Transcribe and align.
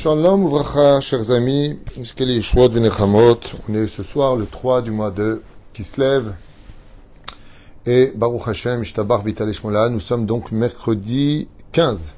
Shalom 0.00 0.44
Uvracha, 0.44 1.00
chers 1.00 1.32
amis, 1.32 1.76
on 1.98 2.02
est 3.74 3.86
ce 3.88 4.02
soir 4.04 4.36
le 4.36 4.46
3 4.46 4.82
du 4.82 4.92
mois 4.92 5.10
de 5.10 5.42
Kislev. 5.72 6.34
Et 7.84 8.12
Baruch 8.14 8.46
Hashem, 8.46 8.84
Shtabar 8.84 9.24
Vital 9.24 9.50
nous 9.90 9.98
sommes 9.98 10.24
donc 10.24 10.52
mercredi 10.52 11.48
15 11.72 12.14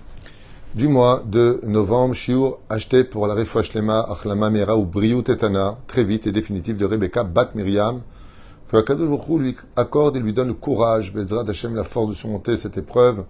du 0.74 0.88
mois 0.88 1.22
de 1.24 1.58
novembre, 1.64 2.14
Shiur 2.14 2.58
acheté 2.68 3.02
pour 3.02 3.26
la 3.26 3.32
Refoua 3.32 3.62
Shlema, 3.62 4.00
Achlama 4.00 4.50
Mera 4.50 4.76
ou 4.76 4.84
Briou 4.84 5.22
Tetana, 5.22 5.78
très 5.86 6.04
vite 6.04 6.26
et 6.26 6.32
définitif 6.32 6.76
de 6.76 6.84
Rebecca 6.84 7.24
Bat 7.24 7.52
Miriam, 7.54 8.02
que 8.70 8.76
Akadosh 8.76 9.26
lui 9.38 9.56
accorde 9.76 10.18
et 10.18 10.20
lui 10.20 10.34
donne 10.34 10.48
le 10.48 10.54
courage, 10.54 11.14
Bezrat 11.14 11.48
Hashem, 11.48 11.74
la 11.74 11.84
force 11.84 12.10
de 12.10 12.14
surmonter 12.14 12.58
cette 12.58 12.76
épreuve, 12.76 13.24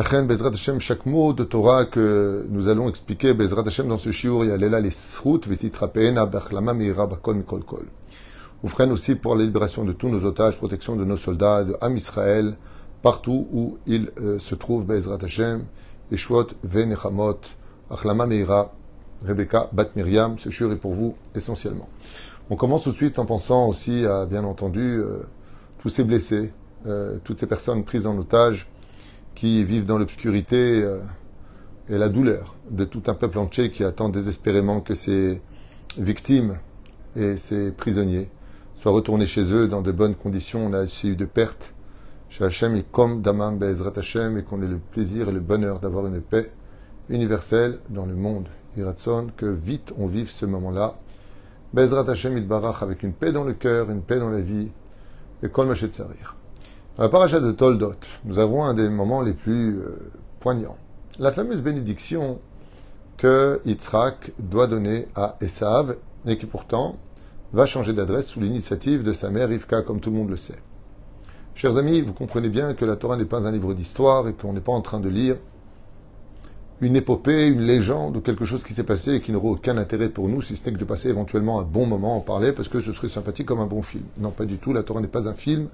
reine 0.00 0.26
Bezrat 0.26 0.50
Hashem, 0.50 0.80
chaque 0.80 1.04
mot 1.04 1.34
de 1.34 1.44
Torah 1.44 1.84
que 1.84 2.46
nous 2.48 2.68
allons 2.68 2.88
expliquer, 2.88 3.34
Bezrat 3.34 3.64
Hashem, 3.66 3.88
dans 3.88 3.98
ce 3.98 4.10
shiur, 4.10 4.42
il 4.42 4.48
y 4.48 4.52
a 4.52 4.80
les 4.80 4.90
srout, 4.90 5.46
vetitrapeena, 5.46 6.24
bachlama, 6.24 6.72
meira, 6.72 7.06
bakon, 7.06 7.34
mikol, 7.34 7.62
kol. 7.62 7.84
Oufren 8.62 8.90
aussi 8.90 9.16
pour 9.16 9.36
la 9.36 9.44
libération 9.44 9.84
de 9.84 9.92
tous 9.92 10.08
nos 10.08 10.24
otages, 10.24 10.56
protection 10.56 10.96
de 10.96 11.04
nos 11.04 11.18
soldats, 11.18 11.64
de 11.64 11.76
Ham 11.82 11.94
Israël, 11.94 12.54
partout 13.02 13.46
où 13.52 13.76
ils 13.86 14.10
euh, 14.18 14.38
se 14.38 14.54
trouvent, 14.54 14.86
Bezrat 14.86 15.18
Hashem, 15.22 15.64
Yeshuot, 16.10 16.46
Venechamot, 16.64 17.40
Achlama 17.90 18.26
Meira, 18.26 18.72
Rebecca, 19.26 19.68
Bat 19.72 19.90
Miriam, 19.94 20.38
ce 20.38 20.48
shiur 20.48 20.72
est 20.72 20.76
pour 20.76 20.94
vous 20.94 21.14
essentiellement. 21.34 21.88
On 22.48 22.56
commence 22.56 22.84
tout 22.84 22.92
de 22.92 22.96
suite 22.96 23.18
en 23.18 23.26
pensant 23.26 23.66
aussi 23.68 24.06
à, 24.06 24.24
bien 24.24 24.44
entendu, 24.44 25.00
euh, 25.00 25.18
tous 25.80 25.90
ces 25.90 26.04
blessés, 26.04 26.50
euh, 26.86 27.18
toutes 27.24 27.40
ces 27.40 27.46
personnes 27.46 27.84
prises 27.84 28.06
en 28.06 28.16
otage, 28.16 28.68
qui 29.34 29.64
vivent 29.64 29.86
dans 29.86 29.98
l'obscurité 29.98 30.82
euh, 30.82 30.98
et 31.88 31.98
la 31.98 32.08
douleur 32.08 32.54
de 32.70 32.84
tout 32.84 33.02
un 33.06 33.14
peuple 33.14 33.38
entier 33.38 33.70
qui 33.70 33.84
attend 33.84 34.08
désespérément 34.08 34.80
que 34.80 34.94
ces 34.94 35.42
victimes 35.98 36.58
et 37.16 37.36
ces 37.36 37.72
prisonniers 37.72 38.30
soient 38.76 38.92
retournés 38.92 39.26
chez 39.26 39.52
eux 39.52 39.68
dans 39.68 39.82
de 39.82 39.92
bonnes 39.92 40.14
conditions. 40.14 40.66
On 40.66 40.72
a 40.72 40.84
aussi 40.84 41.16
de 41.16 41.24
pertes 41.24 41.74
chez 42.28 42.44
Hachem 42.44 42.76
et 42.76 42.84
comme 42.90 43.20
Damam 43.20 43.58
Bezrat 43.58 43.92
Hachem 43.96 44.38
et 44.38 44.42
qu'on 44.42 44.62
ait 44.62 44.68
le 44.68 44.78
plaisir 44.78 45.28
et 45.28 45.32
le 45.32 45.40
bonheur 45.40 45.80
d'avoir 45.80 46.06
une 46.06 46.20
paix 46.20 46.50
universelle 47.08 47.78
dans 47.90 48.06
le 48.06 48.14
monde. 48.14 48.48
Iratson, 48.76 49.28
que 49.36 49.46
vite 49.46 49.92
on 49.98 50.06
vive 50.06 50.30
ce 50.30 50.46
moment-là. 50.46 50.96
Bezrat 51.74 52.10
Hachem 52.10 52.40
Barach 52.40 52.82
avec 52.82 53.02
une 53.02 53.12
paix 53.12 53.32
dans 53.32 53.44
le 53.44 53.52
cœur, 53.52 53.90
une 53.90 54.02
paix 54.02 54.18
dans 54.18 54.30
la 54.30 54.40
vie 54.40 54.70
et 55.42 55.48
Kol 55.48 55.66
Machet 55.66 55.90
Sarir. 55.92 56.36
Dans 56.98 57.04
la 57.04 57.08
paracha 57.08 57.40
de 57.40 57.52
Toldot, 57.52 57.94
nous 58.26 58.38
avons 58.38 58.64
un 58.64 58.74
des 58.74 58.90
moments 58.90 59.22
les 59.22 59.32
plus 59.32 59.78
euh, 59.78 60.10
poignants. 60.40 60.76
La 61.18 61.32
fameuse 61.32 61.62
bénédiction 61.62 62.38
que 63.16 63.62
Yitzhak 63.64 64.32
doit 64.38 64.66
donner 64.66 65.08
à 65.14 65.36
Esav 65.40 65.96
et 66.26 66.36
qui 66.36 66.44
pourtant 66.44 66.96
va 67.54 67.64
changer 67.64 67.94
d'adresse 67.94 68.26
sous 68.26 68.40
l'initiative 68.40 69.04
de 69.04 69.14
sa 69.14 69.30
mère 69.30 69.48
Rivka, 69.48 69.80
comme 69.80 70.00
tout 70.00 70.10
le 70.10 70.16
monde 70.16 70.28
le 70.28 70.36
sait. 70.36 70.58
Chers 71.54 71.78
amis, 71.78 72.02
vous 72.02 72.12
comprenez 72.12 72.50
bien 72.50 72.74
que 72.74 72.84
la 72.84 72.96
Torah 72.96 73.16
n'est 73.16 73.24
pas 73.24 73.46
un 73.46 73.52
livre 73.52 73.72
d'histoire 73.72 74.28
et 74.28 74.34
qu'on 74.34 74.52
n'est 74.52 74.60
pas 74.60 74.72
en 74.72 74.82
train 74.82 75.00
de 75.00 75.08
lire 75.08 75.36
une 76.82 76.96
épopée, 76.96 77.46
une 77.46 77.62
légende 77.62 78.18
ou 78.18 78.20
quelque 78.20 78.44
chose 78.44 78.64
qui 78.64 78.74
s'est 78.74 78.82
passé 78.82 79.14
et 79.14 79.20
qui 79.22 79.32
n'aurait 79.32 79.48
aucun 79.48 79.78
intérêt 79.78 80.10
pour 80.10 80.28
nous, 80.28 80.42
si 80.42 80.56
ce 80.56 80.66
n'est 80.66 80.74
que 80.74 80.78
de 80.78 80.84
passer 80.84 81.08
éventuellement 81.08 81.58
un 81.58 81.64
bon 81.64 81.86
moment 81.86 82.16
en 82.16 82.20
parler 82.20 82.52
parce 82.52 82.68
que 82.68 82.80
ce 82.80 82.92
serait 82.92 83.08
sympathique 83.08 83.46
comme 83.46 83.60
un 83.60 83.66
bon 83.66 83.80
film. 83.80 84.04
Non, 84.18 84.30
pas 84.30 84.44
du 84.44 84.58
tout, 84.58 84.74
la 84.74 84.82
Torah 84.82 85.00
n'est 85.00 85.08
pas 85.08 85.26
un 85.26 85.34
film. 85.34 85.68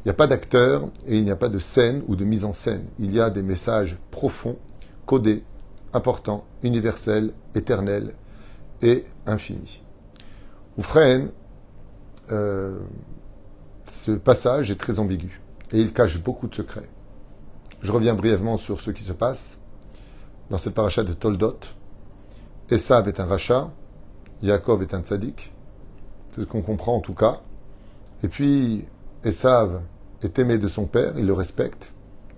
Il 0.00 0.08
n'y 0.08 0.10
a 0.10 0.14
pas 0.14 0.26
d'acteur 0.26 0.84
et 1.06 1.18
il 1.18 1.24
n'y 1.24 1.30
a 1.30 1.36
pas 1.36 1.48
de 1.48 1.58
scène 1.58 2.02
ou 2.08 2.16
de 2.16 2.24
mise 2.24 2.44
en 2.44 2.54
scène. 2.54 2.86
Il 2.98 3.12
y 3.12 3.20
a 3.20 3.28
des 3.28 3.42
messages 3.42 3.98
profonds, 4.10 4.56
codés, 5.04 5.44
importants, 5.92 6.44
universels, 6.62 7.34
éternels 7.54 8.14
et 8.80 9.04
infinis. 9.26 9.82
Oufren, 10.78 11.28
euh, 12.32 12.78
ce 13.84 14.12
passage 14.12 14.70
est 14.70 14.76
très 14.76 14.98
ambigu 14.98 15.42
et 15.72 15.80
il 15.80 15.92
cache 15.92 16.18
beaucoup 16.22 16.46
de 16.46 16.54
secrets. 16.54 16.88
Je 17.82 17.92
reviens 17.92 18.14
brièvement 18.14 18.56
sur 18.56 18.80
ce 18.80 18.90
qui 18.90 19.02
se 19.02 19.12
passe 19.12 19.58
dans 20.48 20.58
cette 20.58 20.74
paracha 20.74 21.02
de 21.04 21.12
Toldot. 21.12 21.58
Esav 22.70 23.08
est 23.08 23.20
un 23.20 23.26
rachat, 23.26 23.70
Yaakov 24.42 24.82
est 24.82 24.94
un 24.94 25.00
tzaddik, 25.00 25.52
c'est 26.32 26.42
ce 26.42 26.46
qu'on 26.46 26.62
comprend 26.62 26.96
en 26.96 27.00
tout 27.00 27.14
cas. 27.14 27.40
Et 28.22 28.28
puis, 28.28 28.84
Esav 29.24 29.82
est 30.22 30.38
aimé 30.38 30.58
de 30.58 30.68
son 30.68 30.86
père, 30.86 31.14
il 31.16 31.26
le 31.26 31.32
respecte, 31.32 31.92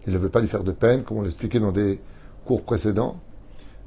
il 0.07 0.13
ne 0.13 0.19
veut 0.19 0.29
pas 0.29 0.41
lui 0.41 0.49
faire 0.49 0.65
de 0.65 0.73
peine, 0.73 1.03
comme 1.03 1.19
on 1.19 1.23
l'expliquait 1.23 1.61
dans 1.61 1.73
des 1.73 2.01
cours 2.45 2.63
précédents. 2.63 3.17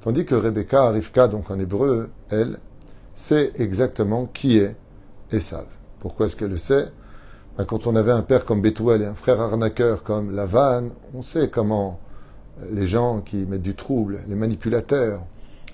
Tandis 0.02 0.26
que 0.26 0.36
Rebecca, 0.36 0.90
Rivka, 0.90 1.28
donc 1.28 1.50
en 1.50 1.60
hébreu, 1.60 2.10
elle, 2.30 2.60
sait 3.16 3.52
exactement 3.56 4.26
qui 4.26 4.58
est 4.58 4.76
Esav. 5.32 5.66
Pourquoi 6.00 6.28
est-ce 6.28 6.36
qu'elle 6.36 6.52
le 6.52 6.58
sait? 6.58 6.88
Ben, 7.58 7.66
Quand 7.66 7.88
on 7.88 7.96
avait 7.96 8.12
un 8.12 8.22
père 8.22 8.46
comme 8.46 8.62
Bethuel 8.62 9.02
et 9.02 9.06
un 9.06 9.16
frère 9.16 9.42
arnaqueur 9.42 10.04
comme 10.04 10.36
Lavan, 10.36 10.90
on 11.14 11.22
sait 11.22 11.50
comment 11.50 12.00
les 12.72 12.88
gens 12.88 13.22
qui 13.22 13.38
mettent 13.38 13.62
du 13.62 13.76
trouble, 13.76 14.20
les 14.28 14.36
manipulateurs, 14.36 15.22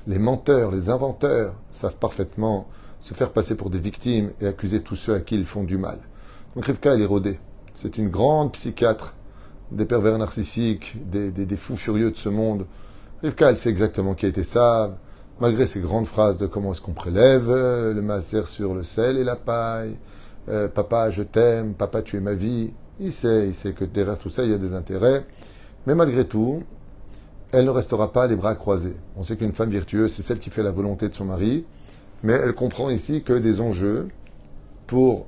les 0.08 0.20
menteurs, 0.20 0.72
les 0.72 0.90
inventeurs, 0.90 1.56
savent 1.70 1.98
parfaitement 1.98 2.68
se 3.02 3.14
faire 3.14 3.32
passer 3.32 3.56
pour 3.56 3.70
des 3.70 3.80
victimes 3.80 4.32
et 4.40 4.48
accuser 4.48 4.82
tous 4.82 4.96
ceux 4.96 5.14
à 5.14 5.20
qui 5.20 5.36
ils 5.36 5.46
font 5.46 5.64
du 5.64 5.78
mal. 5.78 6.00
Donc 6.56 6.66
Rivka, 6.66 6.94
elle 6.94 7.02
est 7.02 7.06
rodée. 7.06 7.40
C'est 7.82 7.98
une 7.98 8.10
grande 8.10 8.52
psychiatre 8.52 9.16
des 9.72 9.86
pervers 9.86 10.16
narcissiques, 10.20 10.98
des, 11.10 11.56
fous 11.56 11.76
furieux 11.76 12.12
de 12.12 12.16
ce 12.16 12.30
monde. 12.30 12.68
Rivka, 13.24 13.50
elle 13.50 13.58
sait 13.58 13.72
exactement 13.72 14.14
qui 14.14 14.28
a 14.28 14.30
été 14.30 14.44
ça, 14.44 15.00
malgré 15.40 15.66
ses 15.66 15.80
grandes 15.80 16.06
phrases 16.06 16.38
de 16.38 16.46
comment 16.46 16.74
est-ce 16.74 16.82
qu'on 16.82 16.92
prélève 16.92 17.50
euh, 17.50 17.92
le 17.92 18.04
maser 18.04 18.46
sur 18.46 18.76
le 18.76 18.84
sel 18.84 19.18
et 19.18 19.24
la 19.24 19.36
paille. 19.36 19.98
Euh, 20.48 20.68
papa, 20.68 21.10
je 21.10 21.24
t'aime, 21.24 21.74
papa, 21.74 22.04
tu 22.04 22.18
es 22.18 22.20
ma 22.20 22.36
vie. 22.36 22.72
Il 23.00 23.12
sait, 23.12 23.48
il 23.48 23.54
sait 23.56 23.74
que 23.74 23.84
derrière 23.84 24.20
tout 24.20 24.30
ça, 24.30 24.44
il 24.44 24.52
y 24.52 24.54
a 24.54 24.60
des 24.60 24.76
intérêts. 24.76 25.26
Mais 25.88 25.96
malgré 25.96 26.26
tout, 26.26 26.62
elle 27.52 27.66
ne 27.66 27.72
restera 27.72 28.14
pas 28.14 28.28
les 28.28 28.36
bras 28.36 28.54
croisés. 28.54 28.98
On 29.16 29.24
sait 29.24 29.38
qu'une 29.38 29.54
femme 29.54 29.72
virtueuse, 29.72 30.14
c'est 30.14 30.22
celle 30.22 30.38
qui 30.38 30.52
fait 30.52 30.62
la 30.62 30.72
volonté 30.72 31.10
de 31.10 31.16
son 31.16 31.26
mari, 31.26 31.66
mais 32.22 32.34
elle 32.34 32.54
comprend 32.54 32.92
ici 32.92 33.24
que 33.24 33.34
des 33.34 33.60
enjeux 33.60 34.10
pour 34.86 35.26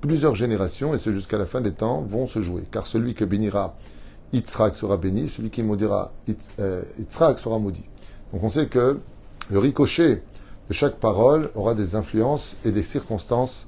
plusieurs 0.00 0.34
générations, 0.34 0.94
et 0.94 0.98
c'est 0.98 1.12
jusqu'à 1.12 1.38
la 1.38 1.46
fin 1.46 1.60
des 1.60 1.72
temps, 1.72 2.02
vont 2.02 2.26
se 2.26 2.42
jouer. 2.42 2.64
Car 2.70 2.86
celui 2.86 3.14
que 3.14 3.24
bénira 3.24 3.74
Yitzhak 4.32 4.76
sera 4.76 4.96
béni, 4.96 5.28
celui 5.28 5.50
qui 5.50 5.62
maudira 5.62 6.12
euh, 6.60 6.82
Yitzhak 6.98 7.38
sera 7.38 7.58
maudit. 7.58 7.84
Donc 8.32 8.44
on 8.44 8.50
sait 8.50 8.66
que 8.66 8.98
le 9.50 9.58
ricochet 9.58 10.22
de 10.68 10.74
chaque 10.74 10.96
parole 10.96 11.50
aura 11.54 11.74
des 11.74 11.94
influences 11.94 12.56
et 12.64 12.70
des 12.70 12.82
circonstances 12.82 13.66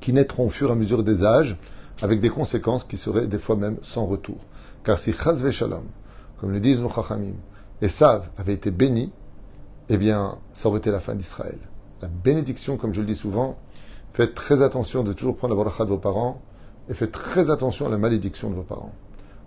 qui 0.00 0.12
naîtront 0.12 0.46
au 0.46 0.50
fur 0.50 0.68
et 0.68 0.72
à 0.72 0.74
mesure 0.74 1.02
des 1.02 1.24
âges, 1.24 1.56
avec 2.02 2.20
des 2.20 2.28
conséquences 2.28 2.84
qui 2.84 2.96
seraient 2.96 3.26
des 3.26 3.38
fois 3.38 3.56
même 3.56 3.78
sans 3.82 4.04
retour. 4.04 4.36
Car 4.84 4.98
si 4.98 5.12
Chaz 5.12 5.50
Shalom, 5.50 5.84
comme 6.38 6.52
le 6.52 6.60
disent 6.60 6.80
nos 6.80 6.90
Chachamim, 6.90 7.34
et 7.80 7.88
Sav 7.88 8.28
avait 8.36 8.54
été 8.54 8.70
béni, 8.70 9.10
eh 9.88 9.96
bien, 9.96 10.36
ça 10.52 10.68
aurait 10.68 10.78
été 10.78 10.90
la 10.90 11.00
fin 11.00 11.14
d'Israël. 11.14 11.58
La 12.02 12.08
bénédiction, 12.08 12.76
comme 12.76 12.92
je 12.92 13.00
le 13.00 13.06
dis 13.06 13.14
souvent, 13.14 13.56
Faites 14.16 14.34
très 14.34 14.62
attention 14.62 15.04
de 15.04 15.12
toujours 15.12 15.36
prendre 15.36 15.54
la 15.54 15.62
bracha 15.62 15.84
de 15.84 15.90
vos 15.90 15.98
parents 15.98 16.40
et 16.88 16.94
faites 16.94 17.12
très 17.12 17.50
attention 17.50 17.84
à 17.84 17.90
la 17.90 17.98
malédiction 17.98 18.48
de 18.48 18.54
vos 18.54 18.62
parents. 18.62 18.94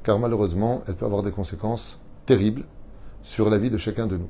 Car 0.04 0.20
malheureusement, 0.20 0.84
elle 0.88 0.94
peut 0.94 1.08
avoir 1.08 1.24
des 1.24 1.32
conséquences 1.32 1.98
terribles 2.28 2.66
sur 3.24 3.50
la 3.50 3.58
vie 3.58 3.72
de 3.72 3.80
chacun 3.80 4.06
de 4.06 4.18
nous. 4.18 4.30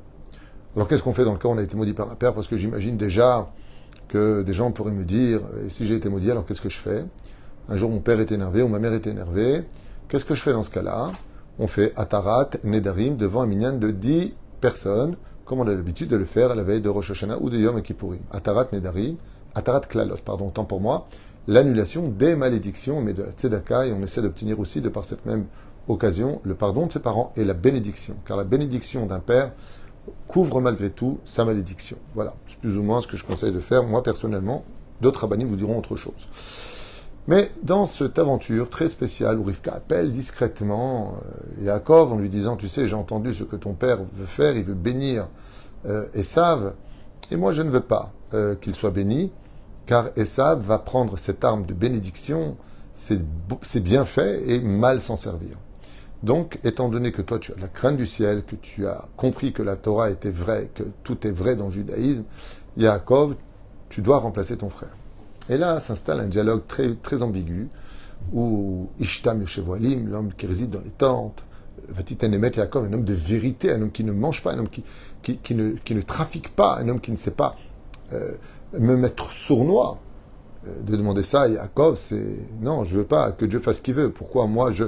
Alors 0.74 0.88
qu'est-ce 0.88 1.02
qu'on 1.02 1.12
fait 1.12 1.26
dans 1.26 1.34
le 1.34 1.38
cas 1.38 1.48
où 1.48 1.50
on 1.50 1.58
a 1.58 1.62
été 1.62 1.76
maudit 1.76 1.92
par 1.92 2.10
un 2.10 2.14
père? 2.14 2.32
Parce 2.32 2.48
que 2.48 2.56
j'imagine 2.56 2.96
déjà 2.96 3.50
que 4.08 4.40
des 4.40 4.54
gens 4.54 4.72
pourraient 4.72 4.92
me 4.92 5.04
dire, 5.04 5.42
si 5.68 5.86
j'ai 5.86 5.96
été 5.96 6.08
maudit, 6.08 6.30
alors 6.30 6.46
qu'est-ce 6.46 6.62
que 6.62 6.70
je 6.70 6.78
fais? 6.78 7.04
Un 7.68 7.76
jour 7.76 7.90
mon 7.90 8.00
père 8.00 8.18
est 8.18 8.32
énervé 8.32 8.62
ou 8.62 8.68
ma 8.68 8.78
mère 8.78 8.94
est 8.94 9.06
énervée. 9.06 9.64
Qu'est-ce 10.08 10.24
que 10.24 10.34
je 10.34 10.40
fais 10.40 10.54
dans 10.54 10.62
ce 10.62 10.70
cas-là? 10.70 11.12
On 11.58 11.66
fait 11.66 11.92
Atarat, 11.96 12.48
Nedarim 12.64 13.18
devant 13.18 13.42
un 13.42 13.46
minyan 13.46 13.74
de 13.74 13.90
10 13.90 14.34
personnes, 14.62 15.16
comme 15.44 15.60
on 15.60 15.66
a 15.66 15.74
l'habitude 15.74 16.08
de 16.08 16.16
le 16.16 16.24
faire 16.24 16.50
à 16.50 16.54
la 16.54 16.62
veille 16.62 16.80
de 16.80 16.88
Rosh 16.88 17.10
Hashanah 17.10 17.36
ou 17.42 17.50
de 17.50 17.58
Yom 17.58 17.82
Kippourim. 17.82 18.20
Atarat, 18.32 18.68
Nedarim, 18.72 19.16
Atarat 19.54 19.80
Klalot, 19.80 20.16
pardon, 20.24 20.50
tant 20.50 20.64
pour 20.64 20.80
moi, 20.80 21.04
l'annulation 21.48 22.08
des 22.08 22.36
malédictions, 22.36 23.00
mais 23.00 23.12
de 23.12 23.22
la 23.22 23.30
tzedaka, 23.30 23.86
et 23.86 23.92
on 23.92 24.02
essaie 24.02 24.22
d'obtenir 24.22 24.60
aussi, 24.60 24.80
de 24.80 24.88
par 24.88 25.04
cette 25.04 25.26
même 25.26 25.46
occasion, 25.88 26.40
le 26.44 26.54
pardon 26.54 26.86
de 26.86 26.92
ses 26.92 27.00
parents 27.00 27.32
et 27.36 27.44
la 27.44 27.54
bénédiction. 27.54 28.16
Car 28.26 28.36
la 28.36 28.44
bénédiction 28.44 29.06
d'un 29.06 29.20
père 29.20 29.52
couvre 30.28 30.60
malgré 30.60 30.90
tout 30.90 31.18
sa 31.24 31.44
malédiction. 31.44 31.96
Voilà, 32.14 32.34
c'est 32.46 32.58
plus 32.58 32.76
ou 32.76 32.82
moins 32.82 33.00
ce 33.00 33.06
que 33.06 33.16
je 33.16 33.24
conseille 33.24 33.52
de 33.52 33.60
faire, 33.60 33.84
moi 33.84 34.02
personnellement. 34.02 34.64
D'autres 35.00 35.20
rabbins 35.20 35.44
vous 35.44 35.56
diront 35.56 35.78
autre 35.78 35.96
chose. 35.96 36.28
Mais 37.26 37.50
dans 37.62 37.86
cette 37.86 38.18
aventure 38.18 38.68
très 38.68 38.88
spéciale 38.88 39.38
où 39.38 39.44
Rivka 39.44 39.72
appelle 39.72 40.10
discrètement 40.10 41.14
euh, 41.14 41.64
Yaakov 41.64 42.12
en 42.12 42.18
lui 42.18 42.28
disant 42.28 42.56
Tu 42.56 42.68
sais, 42.68 42.88
j'ai 42.88 42.94
entendu 42.94 43.34
ce 43.34 43.44
que 43.44 43.56
ton 43.56 43.74
père 43.74 43.98
veut 44.14 44.26
faire, 44.26 44.56
il 44.56 44.64
veut 44.64 44.74
bénir 44.74 45.28
euh, 45.86 46.06
Esav, 46.14 46.74
et 47.30 47.36
moi 47.36 47.52
je 47.52 47.62
ne 47.62 47.70
veux 47.70 47.80
pas 47.80 48.12
euh, 48.34 48.54
qu'il 48.54 48.74
soit 48.74 48.90
béni, 48.90 49.32
car 49.90 50.10
Esav 50.14 50.64
va 50.64 50.78
prendre 50.78 51.18
cette 51.18 51.44
arme 51.44 51.66
de 51.66 51.74
bénédiction, 51.74 52.56
c'est 52.94 53.82
bien 53.82 54.04
fait 54.04 54.48
et 54.48 54.60
mal 54.60 55.00
s'en 55.00 55.16
servir. 55.16 55.56
Donc, 56.22 56.60
étant 56.62 56.88
donné 56.88 57.10
que 57.10 57.22
toi, 57.22 57.40
tu 57.40 57.50
as 57.50 57.60
la 57.60 57.66
crainte 57.66 57.96
du 57.96 58.06
ciel, 58.06 58.44
que 58.44 58.54
tu 58.54 58.86
as 58.86 59.08
compris 59.16 59.52
que 59.52 59.64
la 59.64 59.74
Torah 59.74 60.10
était 60.10 60.30
vraie, 60.30 60.70
que 60.72 60.84
tout 61.02 61.26
est 61.26 61.32
vrai 61.32 61.56
dans 61.56 61.66
le 61.66 61.72
judaïsme, 61.72 62.22
Yaakov, 62.76 63.34
tu 63.88 64.00
dois 64.00 64.18
remplacer 64.18 64.56
ton 64.58 64.70
frère. 64.70 64.96
Et 65.48 65.58
là 65.58 65.80
s'installe 65.80 66.20
un 66.20 66.28
dialogue 66.28 66.68
très, 66.68 66.94
très 66.94 67.20
ambigu, 67.22 67.68
où 68.32 68.90
Ishtam 69.00 69.40
Yoshevoalim, 69.40 70.08
l'homme 70.08 70.32
qui 70.34 70.46
réside 70.46 70.70
dans 70.70 70.82
les 70.84 70.92
tentes, 70.92 71.42
Vatiten 71.88 72.32
Emet 72.32 72.52
Yaakov, 72.54 72.84
un 72.84 72.92
homme 72.92 73.04
de 73.04 73.14
vérité, 73.14 73.72
un 73.72 73.82
homme 73.82 73.90
qui 73.90 74.04
ne 74.04 74.12
mange 74.12 74.40
pas, 74.44 74.52
un 74.52 74.60
homme 74.60 74.70
qui, 74.70 74.84
qui, 75.20 75.54
ne, 75.56 75.72
qui 75.84 75.96
ne, 75.96 76.02
trafique 76.02 76.54
pas, 76.54 76.78
un 76.78 76.88
homme 76.88 77.00
qui 77.00 77.10
ne 77.10 77.16
sait 77.16 77.32
pas 77.32 77.56
euh, 78.12 78.34
me 78.72 78.96
mettre 78.96 79.30
sournois. 79.32 79.98
Euh, 80.66 80.82
de 80.82 80.96
demander 80.96 81.22
ça 81.22 81.42
à 81.42 81.48
Yaakov, 81.48 81.96
c'est 81.96 82.36
non, 82.60 82.84
je 82.84 82.98
veux 82.98 83.04
pas 83.04 83.32
que 83.32 83.46
Dieu 83.46 83.60
fasse 83.60 83.78
ce 83.78 83.82
qu'il 83.82 83.94
veut. 83.94 84.10
Pourquoi 84.10 84.46
moi 84.46 84.72
je? 84.72 84.84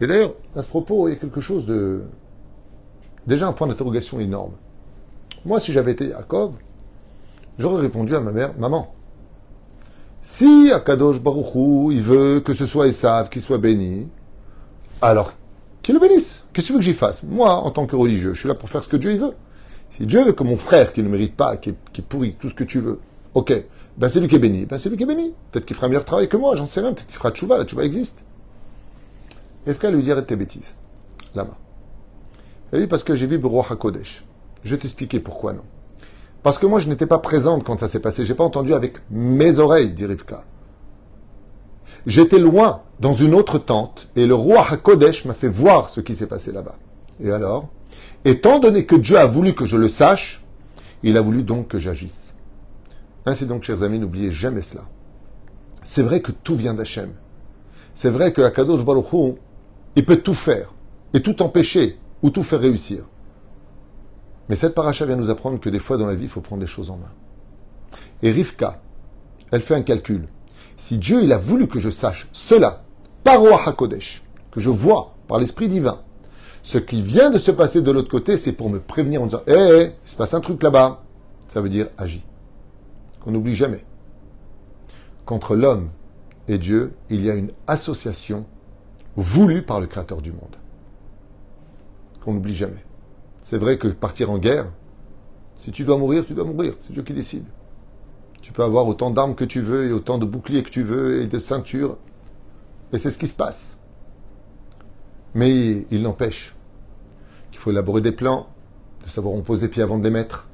Et 0.00 0.06
d'ailleurs, 0.06 0.32
à 0.56 0.62
ce 0.62 0.68
propos, 0.68 1.08
il 1.08 1.12
y 1.12 1.14
a 1.14 1.18
quelque 1.18 1.40
chose 1.40 1.66
de. 1.66 2.02
Déjà 3.26 3.46
un 3.46 3.52
point 3.52 3.66
d'interrogation 3.66 4.18
énorme. 4.20 4.52
Moi, 5.44 5.60
si 5.60 5.72
j'avais 5.72 5.92
été 5.92 6.08
Yaakov, 6.08 6.52
j'aurais 7.58 7.82
répondu 7.82 8.14
à 8.14 8.20
ma 8.20 8.32
mère 8.32 8.54
Maman, 8.58 8.94
si 10.22 10.70
Akadosh 10.72 11.20
Baruchou, 11.20 11.90
il 11.92 12.02
veut 12.02 12.40
que 12.40 12.54
ce 12.54 12.66
soit 12.66 12.88
Esav 12.88 13.28
qui 13.28 13.40
soit 13.40 13.58
béni, 13.58 14.08
alors 15.00 15.32
qu'il 15.82 15.94
le 15.94 16.00
bénisse. 16.00 16.44
Qu'est-ce 16.52 16.66
que 16.66 16.66
tu 16.68 16.72
veux 16.74 16.78
que 16.78 16.84
j'y 16.84 16.94
fasse? 16.94 17.22
Moi, 17.22 17.52
en 17.52 17.70
tant 17.70 17.86
que 17.86 17.96
religieux, 17.96 18.34
je 18.34 18.40
suis 18.40 18.48
là 18.48 18.54
pour 18.54 18.68
faire 18.68 18.84
ce 18.84 18.88
que 18.88 18.96
Dieu 18.96 19.12
il 19.12 19.20
veut. 19.20 19.34
Si 19.90 20.06
Dieu 20.06 20.24
veut 20.24 20.32
que 20.32 20.44
mon 20.44 20.56
frère, 20.56 20.92
qui 20.92 21.02
ne 21.02 21.08
mérite 21.08 21.36
pas, 21.36 21.56
qui 21.56 21.70
est, 21.70 22.02
pourri, 22.02 22.36
tout 22.38 22.48
ce 22.48 22.54
que 22.54 22.64
tu 22.64 22.80
veux, 22.80 23.00
ok, 23.34 23.52
ben 23.98 24.08
c'est 24.08 24.20
lui 24.20 24.28
qui 24.28 24.36
est 24.36 24.40
béni. 24.40 24.66
Ben 24.66 24.78
c'est 24.78 24.88
lui 24.88 24.96
qui 24.96 25.02
est 25.02 25.06
béni. 25.06 25.34
Peut-être 25.50 25.66
qu'il 25.66 25.76
fera 25.76 25.86
un 25.86 25.90
meilleur 25.90 26.04
travail 26.04 26.28
que 26.28 26.36
moi, 26.36 26.56
j'en 26.56 26.66
sais 26.66 26.80
rien. 26.80 26.92
Peut-être 26.92 27.06
qu'il 27.06 27.16
fera 27.16 27.30
tchouva, 27.30 27.58
la 27.58 27.64
tchouva 27.64 27.84
existe. 27.84 28.22
Efka 29.66 29.90
lui 29.90 30.10
arrête 30.10 30.26
tes 30.26 30.36
bêtises. 30.36 30.72
Lama. 31.34 31.56
Et 32.72 32.78
lui, 32.78 32.86
parce 32.86 33.04
que 33.04 33.16
j'ai 33.16 33.26
vu 33.26 33.36
Roi 33.42 33.66
HaKodesh. 33.68 34.24
Je 34.64 34.74
vais 34.74 34.80
t'expliquer 34.80 35.20
pourquoi 35.20 35.52
non. 35.52 35.64
Parce 36.42 36.58
que 36.58 36.66
moi, 36.66 36.80
je 36.80 36.88
n'étais 36.88 37.06
pas 37.06 37.18
présente 37.18 37.64
quand 37.64 37.78
ça 37.80 37.88
s'est 37.88 38.00
passé. 38.00 38.24
J'ai 38.24 38.34
pas 38.34 38.44
entendu 38.44 38.72
avec 38.72 38.96
mes 39.10 39.58
oreilles, 39.58 39.90
dit 39.90 40.06
Rivka. 40.06 40.44
J'étais 42.06 42.38
loin, 42.38 42.82
dans 43.00 43.12
une 43.12 43.34
autre 43.34 43.58
tente, 43.58 44.08
et 44.16 44.26
le 44.26 44.34
roi 44.34 44.66
HaKodesh 44.70 45.26
m'a 45.26 45.34
fait 45.34 45.48
voir 45.48 45.90
ce 45.90 46.00
qui 46.00 46.16
s'est 46.16 46.26
passé 46.26 46.52
là-bas. 46.52 46.76
Et 47.22 47.30
alors, 47.30 47.68
étant 48.24 48.58
donné 48.58 48.86
que 48.86 48.96
Dieu 48.96 49.18
a 49.18 49.26
voulu 49.26 49.54
que 49.54 49.66
je 49.66 49.76
le 49.76 49.88
sache, 49.88 50.42
il 51.02 51.16
a 51.16 51.22
voulu 51.22 51.42
donc 51.42 51.68
que 51.68 51.78
j'agisse. 51.78 52.34
Ainsi 53.26 53.46
donc, 53.46 53.62
chers 53.62 53.82
amis, 53.82 53.98
n'oubliez 53.98 54.32
jamais 54.32 54.62
cela. 54.62 54.84
C'est 55.82 56.02
vrai 56.02 56.20
que 56.20 56.32
tout 56.32 56.56
vient 56.56 56.74
d'Hachem. 56.74 57.12
C'est 57.94 58.10
vrai 58.10 58.32
que 58.32 58.42
Akadosh 58.42 58.84
Baruch 58.84 59.36
il 59.96 60.04
peut 60.04 60.16
tout 60.16 60.34
faire, 60.34 60.72
et 61.12 61.20
tout 61.20 61.42
empêcher, 61.42 61.98
ou 62.22 62.30
tout 62.30 62.42
faire 62.42 62.60
réussir. 62.60 63.04
Mais 64.48 64.56
cette 64.56 64.74
paracha 64.74 65.06
vient 65.06 65.16
nous 65.16 65.30
apprendre 65.30 65.60
que 65.60 65.68
des 65.68 65.78
fois 65.78 65.96
dans 65.96 66.06
la 66.06 66.14
vie, 66.14 66.24
il 66.24 66.28
faut 66.30 66.40
prendre 66.40 66.60
les 66.60 66.66
choses 66.66 66.90
en 66.90 66.96
main. 66.96 67.12
Et 68.22 68.30
Rivka, 68.30 68.80
elle 69.50 69.62
fait 69.62 69.74
un 69.74 69.82
calcul. 69.82 70.28
Si 70.76 70.98
Dieu 70.98 71.22
il 71.22 71.32
a 71.32 71.38
voulu 71.38 71.68
que 71.68 71.80
je 71.80 71.90
sache 71.90 72.28
cela, 72.32 72.84
par 73.24 73.40
Roi 73.40 73.60
HaKodesh, 73.66 74.22
que 74.50 74.60
je 74.60 74.70
vois 74.70 75.14
par 75.28 75.38
l'Esprit 75.38 75.68
divin, 75.68 76.00
ce 76.62 76.78
qui 76.78 77.02
vient 77.02 77.30
de 77.30 77.38
se 77.38 77.50
passer 77.50 77.82
de 77.82 77.90
l'autre 77.90 78.10
côté, 78.10 78.36
c'est 78.36 78.52
pour 78.52 78.70
me 78.70 78.80
prévenir 78.80 79.22
en 79.22 79.26
disant 79.26 79.42
Hé, 79.46 79.54
eh, 79.54 79.92
il 80.04 80.10
se 80.10 80.16
passe 80.16 80.34
un 80.34 80.40
truc 80.40 80.62
là-bas. 80.62 81.02
Ça 81.48 81.60
veut 81.60 81.68
dire 81.68 81.88
agis. 81.96 82.24
Qu'on 83.20 83.32
n'oublie 83.32 83.54
jamais. 83.54 83.84
Qu'entre 85.24 85.56
l'homme 85.56 85.90
et 86.48 86.58
Dieu, 86.58 86.92
il 87.08 87.24
y 87.24 87.30
a 87.30 87.34
une 87.34 87.52
association 87.66 88.46
voulue 89.16 89.62
par 89.62 89.80
le 89.80 89.86
Créateur 89.86 90.20
du 90.20 90.32
monde. 90.32 90.56
Qu'on 92.24 92.34
n'oublie 92.34 92.54
jamais. 92.54 92.84
C'est 93.42 93.58
vrai 93.58 93.78
que 93.78 93.88
partir 93.88 94.30
en 94.30 94.38
guerre, 94.38 94.66
si 95.56 95.72
tu 95.72 95.84
dois 95.84 95.98
mourir, 95.98 96.24
tu 96.26 96.34
dois 96.34 96.44
mourir. 96.44 96.74
C'est 96.82 96.92
Dieu 96.92 97.02
qui 97.02 97.14
décide. 97.14 97.44
Tu 98.42 98.52
peux 98.52 98.62
avoir 98.62 98.86
autant 98.86 99.10
d'armes 99.10 99.34
que 99.34 99.44
tu 99.44 99.60
veux 99.60 99.86
et 99.86 99.92
autant 99.92 100.18
de 100.18 100.24
boucliers 100.24 100.62
que 100.62 100.70
tu 100.70 100.82
veux 100.82 101.22
et 101.22 101.26
de 101.26 101.38
ceintures. 101.38 101.96
Et 102.92 102.98
c'est 102.98 103.10
ce 103.10 103.18
qui 103.18 103.28
se 103.28 103.34
passe. 103.34 103.76
Mais 105.34 105.86
il 105.90 106.02
n'empêche 106.02 106.54
qu'il 107.50 107.60
faut 107.60 107.70
élaborer 107.70 108.00
des 108.00 108.12
plans, 108.12 108.48
de 109.04 109.08
savoir 109.08 109.34
où 109.34 109.38
on 109.38 109.42
pose 109.42 109.60
des 109.60 109.68
pieds 109.68 109.82
avant 109.82 109.98
de 109.98 110.04
les 110.04 110.10
mettre, 110.10 110.46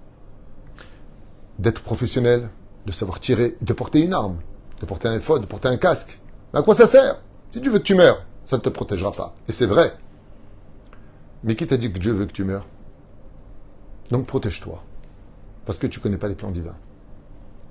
d'être 1.59 1.83
professionnel, 1.83 2.51
de 2.85 2.93
savoir 2.93 3.21
tirer, 3.21 3.57
de 3.61 3.73
porter 3.73 4.01
une 4.01 4.13
arme, 4.13 4.39
de 4.81 4.87
porter 4.87 5.09
un 5.09 5.15
effort, 5.15 5.41
de 5.41 5.47
porter 5.47 5.69
un 5.69 5.77
casque. 5.77 6.19
Mais 6.53 6.61
à 6.61 6.63
quoi 6.63 6.75
ça 6.75 6.87
sert? 6.87 7.21
Si 7.51 7.61
tu 7.61 7.71
veux 7.71 7.79
que 7.79 7.85
tu 7.85 7.95
meurs, 7.95 8.25
ça 8.45 8.57
ne 8.57 8.63
te 8.63 8.69
protégera 8.69 9.13
pas. 9.13 9.35
Et 9.49 9.53
c'est 9.53 9.67
vrai. 9.67 9.93
Mais 11.43 11.57
qui 11.57 11.67
t'a 11.67 11.77
dit 11.77 11.93
que 11.93 11.99
Dieu 11.99 12.13
veut 12.13 12.27
que 12.27 12.33
tu 12.33 12.45
meurs? 12.45 12.67
Donc 14.11 14.27
protège-toi. 14.27 14.83
Parce 15.65 15.79
que 15.79 15.87
tu 15.87 15.99
ne 15.99 16.03
connais 16.03 16.19
pas 16.19 16.29
les 16.29 16.35
plans 16.35 16.51
divins. 16.51 16.77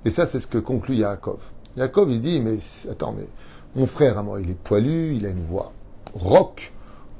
Et 0.04 0.10
ça, 0.10 0.26
c'est 0.26 0.40
ce 0.40 0.46
que 0.46 0.58
conclut 0.58 0.96
Yaakov. 0.96 1.40
Yaakov, 1.76 2.10
il 2.10 2.20
dit, 2.20 2.40
mais 2.40 2.58
attends, 2.90 3.12
mais 3.12 3.26
mon 3.74 3.86
frère 3.86 4.18
à 4.18 4.22
moi, 4.22 4.40
il 4.40 4.50
est 4.50 4.58
poilu, 4.58 5.16
il 5.16 5.24
a 5.26 5.30
une 5.30 5.44
voix 5.44 5.72
rock. 6.14 6.72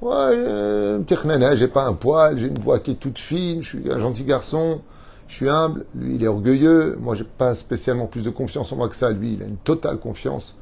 Ouais, 0.07 0.15
euh, 0.15 1.01
j'ai 1.57 1.67
pas 1.67 1.85
un 1.85 1.93
poil, 1.93 2.39
j'ai 2.39 2.47
une 2.47 2.61
voix 2.61 2.79
qui 2.79 2.93
est 2.93 2.95
toute 2.95 3.19
fine, 3.19 3.61
je 3.65 3.69
suis 3.71 3.91
un 3.91 3.99
gentil 3.99 4.23
garçon, 4.23 4.81
je 5.27 5.35
suis 5.35 5.49
humble, 5.49 5.85
lui 5.97 6.15
il 6.15 6.23
est 6.23 6.29
orgueilleux, 6.29 6.97
moi 7.01 7.17
j'ai 7.17 7.25
pas 7.25 7.57
spécialement 7.57 8.07
plus 8.07 8.23
de 8.23 8.31
confiance 8.31 8.71
en 8.71 8.77
moi 8.77 8.89
que 8.89 8.95
ça, 8.95 9.11
lui 9.11 9.35
il 9.35 9.43
a 9.43 9.47
une 9.47 9.57
totale 9.57 9.99
confiance 9.99 10.55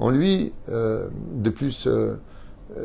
en 0.00 0.10
lui. 0.10 0.52
Euh, 0.70 1.06
de 1.34 1.50
plus, 1.50 1.86
euh, 1.86 2.16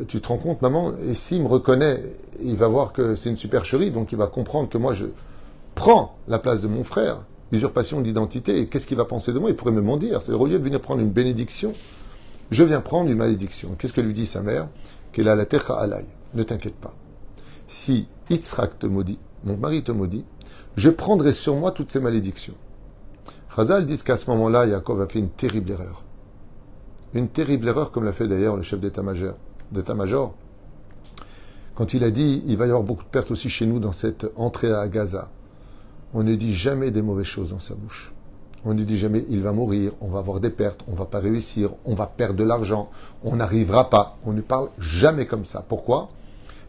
tu 0.06 0.20
te 0.20 0.28
rends 0.28 0.36
compte, 0.38 0.62
maman, 0.62 0.92
et 1.04 1.14
s'il 1.14 1.42
me 1.42 1.48
reconnaît, 1.48 2.00
il 2.40 2.56
va 2.56 2.68
voir 2.68 2.92
que 2.92 3.16
c'est 3.16 3.30
une 3.30 3.36
supercherie, 3.36 3.90
donc 3.90 4.12
il 4.12 4.18
va 4.18 4.28
comprendre 4.28 4.68
que 4.68 4.78
moi, 4.78 4.94
je 4.94 5.06
prends 5.74 6.16
la 6.28 6.38
place 6.38 6.60
de 6.60 6.68
mon 6.68 6.84
frère, 6.84 7.16
usurpation 7.50 8.00
d'identité, 8.00 8.60
et 8.60 8.66
qu'est-ce 8.68 8.86
qu'il 8.86 8.96
va 8.96 9.06
penser 9.06 9.32
de 9.32 9.40
moi? 9.40 9.50
Il 9.50 9.56
pourrait 9.56 9.72
me 9.72 9.82
mentir. 9.82 10.22
C'est 10.22 10.30
au 10.30 10.46
lieu 10.46 10.60
de 10.60 10.64
venir 10.64 10.80
prendre 10.80 11.00
une 11.00 11.10
bénédiction, 11.10 11.72
je 12.52 12.62
viens 12.62 12.80
prendre 12.80 13.10
une 13.10 13.18
malédiction. 13.18 13.70
Qu'est-ce 13.76 13.92
que 13.92 14.00
lui 14.00 14.14
dit 14.14 14.26
sa 14.26 14.40
mère? 14.40 14.68
Qu'elle 15.16 15.30
a 15.30 15.34
la 15.34 15.46
terre 15.46 15.70
à. 15.70 15.86
Ne 16.34 16.42
t'inquiète 16.42 16.74
pas. 16.74 16.92
Si 17.66 18.06
Yitzhak 18.28 18.78
te 18.78 18.86
maudit, 18.86 19.18
mon 19.44 19.56
mari 19.56 19.82
te 19.82 19.90
maudit, 19.90 20.26
je 20.76 20.90
prendrai 20.90 21.32
sur 21.32 21.56
moi 21.56 21.70
toutes 21.70 21.90
ces 21.90 22.00
malédictions. 22.00 22.52
Chazal 23.48 23.86
dit 23.86 23.96
qu'à 23.96 24.18
ce 24.18 24.28
moment-là, 24.28 24.66
Yaakov 24.66 25.00
a 25.00 25.06
fait 25.06 25.20
une 25.20 25.30
terrible 25.30 25.70
erreur. 25.70 26.04
Une 27.14 27.28
terrible 27.28 27.66
erreur, 27.66 27.92
comme 27.92 28.04
l'a 28.04 28.12
fait 28.12 28.28
d'ailleurs 28.28 28.56
le 28.56 28.62
chef 28.62 28.78
d'état-major 28.78 29.32
d'état-major, 29.72 30.34
quand 31.76 31.94
il 31.94 32.04
a 32.04 32.10
dit 32.10 32.42
il 32.44 32.58
va 32.58 32.66
y 32.66 32.68
avoir 32.68 32.82
beaucoup 32.82 33.04
de 33.04 33.08
pertes 33.08 33.30
aussi 33.30 33.48
chez 33.48 33.64
nous 33.64 33.78
dans 33.78 33.92
cette 33.92 34.26
entrée 34.36 34.70
à 34.70 34.86
Gaza, 34.86 35.30
on 36.12 36.24
ne 36.24 36.34
dit 36.34 36.54
jamais 36.54 36.90
des 36.90 37.00
mauvaises 37.00 37.24
choses 37.24 37.48
dans 37.48 37.58
sa 37.58 37.74
bouche. 37.74 38.12
On 38.66 38.74
ne 38.74 38.82
dit 38.82 38.98
jamais 38.98 39.24
il 39.30 39.42
va 39.42 39.52
mourir, 39.52 39.92
on 40.00 40.08
va 40.08 40.18
avoir 40.18 40.40
des 40.40 40.50
pertes, 40.50 40.80
on 40.88 40.94
va 40.94 41.04
pas 41.04 41.20
réussir, 41.20 41.70
on 41.84 41.94
va 41.94 42.06
perdre 42.06 42.34
de 42.34 42.42
l'argent, 42.44 42.90
on 43.22 43.36
n'arrivera 43.36 43.88
pas. 43.88 44.18
On 44.26 44.32
ne 44.32 44.40
parle 44.40 44.70
jamais 44.80 45.24
comme 45.24 45.44
ça. 45.44 45.64
Pourquoi? 45.66 46.10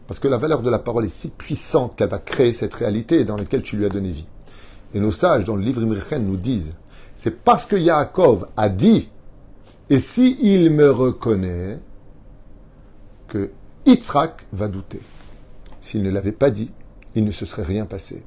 Parce 0.06 0.20
que 0.20 0.28
la 0.28 0.38
valeur 0.38 0.62
de 0.62 0.70
la 0.70 0.78
parole 0.78 1.06
est 1.06 1.08
si 1.10 1.28
puissante 1.28 1.96
qu'elle 1.96 2.08
va 2.08 2.18
créer 2.18 2.52
cette 2.52 2.72
réalité 2.72 3.24
dans 3.24 3.36
laquelle 3.36 3.62
tu 3.62 3.76
lui 3.76 3.84
as 3.84 3.88
donné 3.90 4.12
vie. 4.12 4.28
Et 4.94 5.00
nos 5.00 5.10
sages 5.10 5.44
dans 5.44 5.56
le 5.56 5.62
livre 5.62 5.82
Imrichen 5.82 6.24
nous 6.24 6.36
disent 6.36 6.74
c'est 7.16 7.42
parce 7.42 7.66
que 7.66 7.74
Yaakov 7.74 8.46
a 8.56 8.68
dit 8.68 9.08
et 9.90 9.98
si 9.98 10.38
il 10.40 10.70
me 10.70 10.90
reconnaît, 10.90 11.80
que 13.26 13.50
Yitzhak 13.86 14.46
va 14.52 14.68
douter. 14.68 15.00
S'il 15.80 16.02
ne 16.04 16.10
l'avait 16.10 16.32
pas 16.32 16.50
dit, 16.50 16.70
il 17.16 17.24
ne 17.24 17.32
se 17.32 17.44
serait 17.44 17.64
rien 17.64 17.86
passé. 17.86 18.22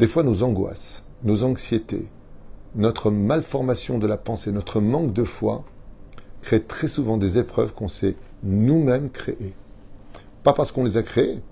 Des 0.00 0.08
fois, 0.08 0.22
nos 0.22 0.42
angoisses, 0.42 1.02
nos 1.22 1.44
anxiétés, 1.44 2.08
notre 2.78 3.10
malformation 3.10 3.98
de 3.98 4.06
la 4.06 4.16
pensée, 4.16 4.52
notre 4.52 4.80
manque 4.80 5.12
de 5.12 5.24
foi 5.24 5.64
créent 6.42 6.60
très 6.60 6.86
souvent 6.86 7.16
des 7.16 7.36
épreuves 7.36 7.74
qu'on 7.74 7.88
s'est 7.88 8.16
nous-mêmes 8.44 9.10
créées. 9.10 9.54
Pas 10.44 10.52
parce 10.52 10.70
qu'on 10.70 10.84
les 10.84 10.96
a 10.96 11.02
créées, 11.02 11.42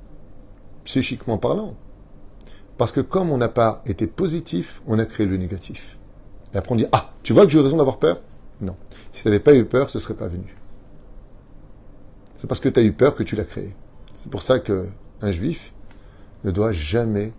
psychiquement 0.84 1.36
parlant, 1.36 1.74
parce 2.78 2.92
que 2.92 3.00
comme 3.00 3.30
on 3.30 3.38
n'a 3.38 3.48
pas 3.48 3.82
été 3.86 4.06
positif, 4.06 4.80
on 4.86 5.00
a 5.00 5.04
créé 5.04 5.26
le 5.26 5.36
négatif. 5.36 5.98
Et 6.54 6.58
après 6.58 6.72
on 6.72 6.76
dit, 6.76 6.86
ah, 6.92 7.12
tu 7.24 7.32
vois 7.32 7.44
que 7.44 7.50
j'ai 7.50 7.58
eu 7.58 7.62
raison 7.62 7.78
d'avoir 7.78 7.98
peur? 7.98 8.20
Non. 8.60 8.76
Si 9.10 9.22
tu 9.22 9.28
n'avais 9.28 9.40
pas 9.40 9.54
eu 9.54 9.64
peur, 9.64 9.90
ce 9.90 9.98
ne 9.98 10.02
serait 10.02 10.14
pas 10.14 10.28
venu. 10.28 10.56
C'est 12.36 12.46
parce 12.46 12.60
que 12.60 12.68
tu 12.68 12.78
as 12.78 12.84
eu 12.84 12.92
peur 12.92 13.16
que 13.16 13.24
tu 13.24 13.34
l'as 13.34 13.44
créé. 13.44 13.74
C'est 14.14 14.30
pour 14.30 14.42
ça 14.42 14.60
qu'un 14.60 15.32
juif 15.32 15.72
ne 16.44 16.52
doit 16.52 16.70
jamais 16.70 17.32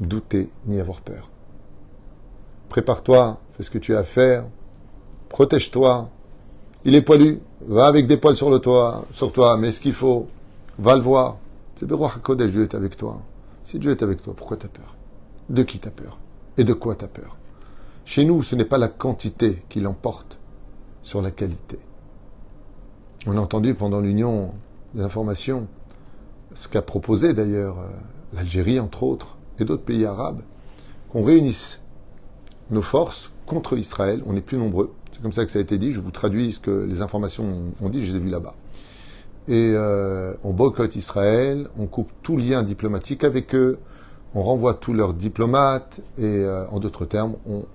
douter 0.00 0.48
ni 0.66 0.80
avoir 0.80 1.02
peur. 1.02 1.30
Prépare-toi, 2.74 3.38
fais 3.56 3.62
ce 3.62 3.70
que 3.70 3.78
tu 3.78 3.94
as 3.94 4.00
à 4.00 4.02
faire, 4.02 4.46
protège-toi. 5.28 6.10
Il 6.84 6.96
est 6.96 7.02
poilu, 7.02 7.38
va 7.68 7.86
avec 7.86 8.08
des 8.08 8.16
poils 8.16 8.36
sur 8.36 8.60
toi, 8.60 9.56
mets 9.56 9.70
ce 9.70 9.78
qu'il 9.78 9.92
faut, 9.92 10.26
va 10.80 10.96
le 10.96 11.00
voir. 11.00 11.36
C'est 11.76 11.88
le 11.88 11.94
roi 11.94 12.10
Hakodesh, 12.16 12.50
Dieu 12.50 12.64
est 12.64 12.74
avec 12.74 12.96
toi. 12.96 13.22
Si 13.64 13.78
Dieu 13.78 13.92
est 13.92 14.02
avec 14.02 14.22
toi, 14.22 14.34
pourquoi 14.36 14.56
tu 14.56 14.66
as 14.66 14.70
peur? 14.70 14.96
De 15.50 15.62
qui 15.62 15.78
tu 15.78 15.86
as 15.86 15.92
peur? 15.92 16.18
Et 16.58 16.64
de 16.64 16.72
quoi 16.72 16.96
tu 16.96 17.04
as 17.04 17.08
peur? 17.08 17.36
Chez 18.04 18.24
nous, 18.24 18.42
ce 18.42 18.56
n'est 18.56 18.64
pas 18.64 18.78
la 18.78 18.88
quantité 18.88 19.62
qui 19.68 19.78
l'emporte 19.78 20.36
sur 21.04 21.22
la 21.22 21.30
qualité. 21.30 21.78
On 23.28 23.36
a 23.36 23.40
entendu 23.40 23.74
pendant 23.74 24.00
l'union 24.00 24.52
des 24.94 25.02
informations 25.04 25.68
ce 26.54 26.66
qu'a 26.66 26.82
proposé 26.82 27.34
d'ailleurs 27.34 27.78
euh, 27.78 27.86
l'Algérie, 28.32 28.80
entre 28.80 29.04
autres, 29.04 29.36
et 29.60 29.64
d'autres 29.64 29.84
pays 29.84 30.04
arabes, 30.04 30.42
qu'on 31.12 31.22
réunisse 31.22 31.78
nos 32.70 32.82
forces 32.82 33.32
contre 33.46 33.76
Israël. 33.76 34.22
On 34.26 34.36
est 34.36 34.40
plus 34.40 34.58
nombreux. 34.58 34.92
C'est 35.12 35.22
comme 35.22 35.32
ça 35.32 35.44
que 35.44 35.50
ça 35.52 35.58
a 35.58 35.62
été 35.62 35.78
dit. 35.78 35.92
Je 35.92 36.00
vous 36.00 36.10
traduis 36.10 36.52
ce 36.52 36.60
que 36.60 36.84
les 36.84 37.02
informations 37.02 37.72
ont 37.80 37.88
dit. 37.88 38.04
Je 38.04 38.12
les 38.12 38.18
ai 38.18 38.20
vues 38.20 38.30
là-bas. 38.30 38.54
Et 39.46 39.72
euh, 39.74 40.32
on 40.42 40.54
boycotte 40.54 40.96
Israël, 40.96 41.68
on 41.78 41.86
coupe 41.86 42.10
tout 42.22 42.38
lien 42.38 42.62
diplomatique 42.62 43.24
avec 43.24 43.54
eux, 43.54 43.78
on 44.34 44.42
renvoie 44.42 44.72
tous 44.72 44.94
leurs 44.94 45.12
diplomates, 45.12 46.00
et 46.16 46.22
euh, 46.24 46.66
en 46.68 46.80
d'autres 46.80 47.04
termes, 47.04 47.34
on 47.44 47.66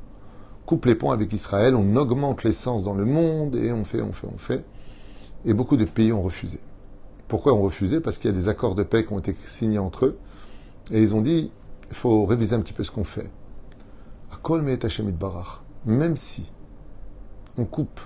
coupe 0.65 0.86
les 0.86 0.96
ponts 0.96 1.12
avec 1.12 1.31
Israël, 1.31 1.75
on 1.75 1.96
augmente 1.96 2.43
l'essence 2.43 2.84
dans 2.84 2.96
le 2.96 3.05
monde, 3.05 3.55
et 3.55 3.72
on 3.72 3.86
fait, 3.86 4.01
on 4.01 4.13
fait, 4.13 4.27
on 4.34 4.38
fait. 4.39 4.65
Et 5.46 5.53
beaucoup 5.53 5.77
de 5.77 5.86
pays 5.86 6.12
ont 6.12 6.24
refusé. 6.24 6.60
Pourquoi 7.27 7.53
ont 7.53 7.62
refusé? 7.62 8.00
Parce 8.00 8.17
qu'il 8.17 8.31
y 8.31 8.34
a 8.34 8.38
des 8.38 8.50
accords 8.50 8.74
de 8.74 8.84
paix 8.84 9.05
qui 9.05 9.13
ont 9.13 9.19
été 9.19 9.36
signés 9.46 9.77
entre 9.77 10.08
eux, 10.08 10.17
et 10.91 11.03
ils 11.03 11.13
ont 11.13 11.22
dit, 11.22 11.51
il 11.91 11.96
faut 11.96 12.25
réviser 12.25 12.55
un 12.55 12.62
petit 12.62 12.74
peu 12.74 12.84
ce 12.84 12.89
qu'on 12.89 13.03
fait. 13.03 13.29
Même 15.86 16.17
si 16.17 16.51
on 17.57 17.65
coupe 17.65 18.00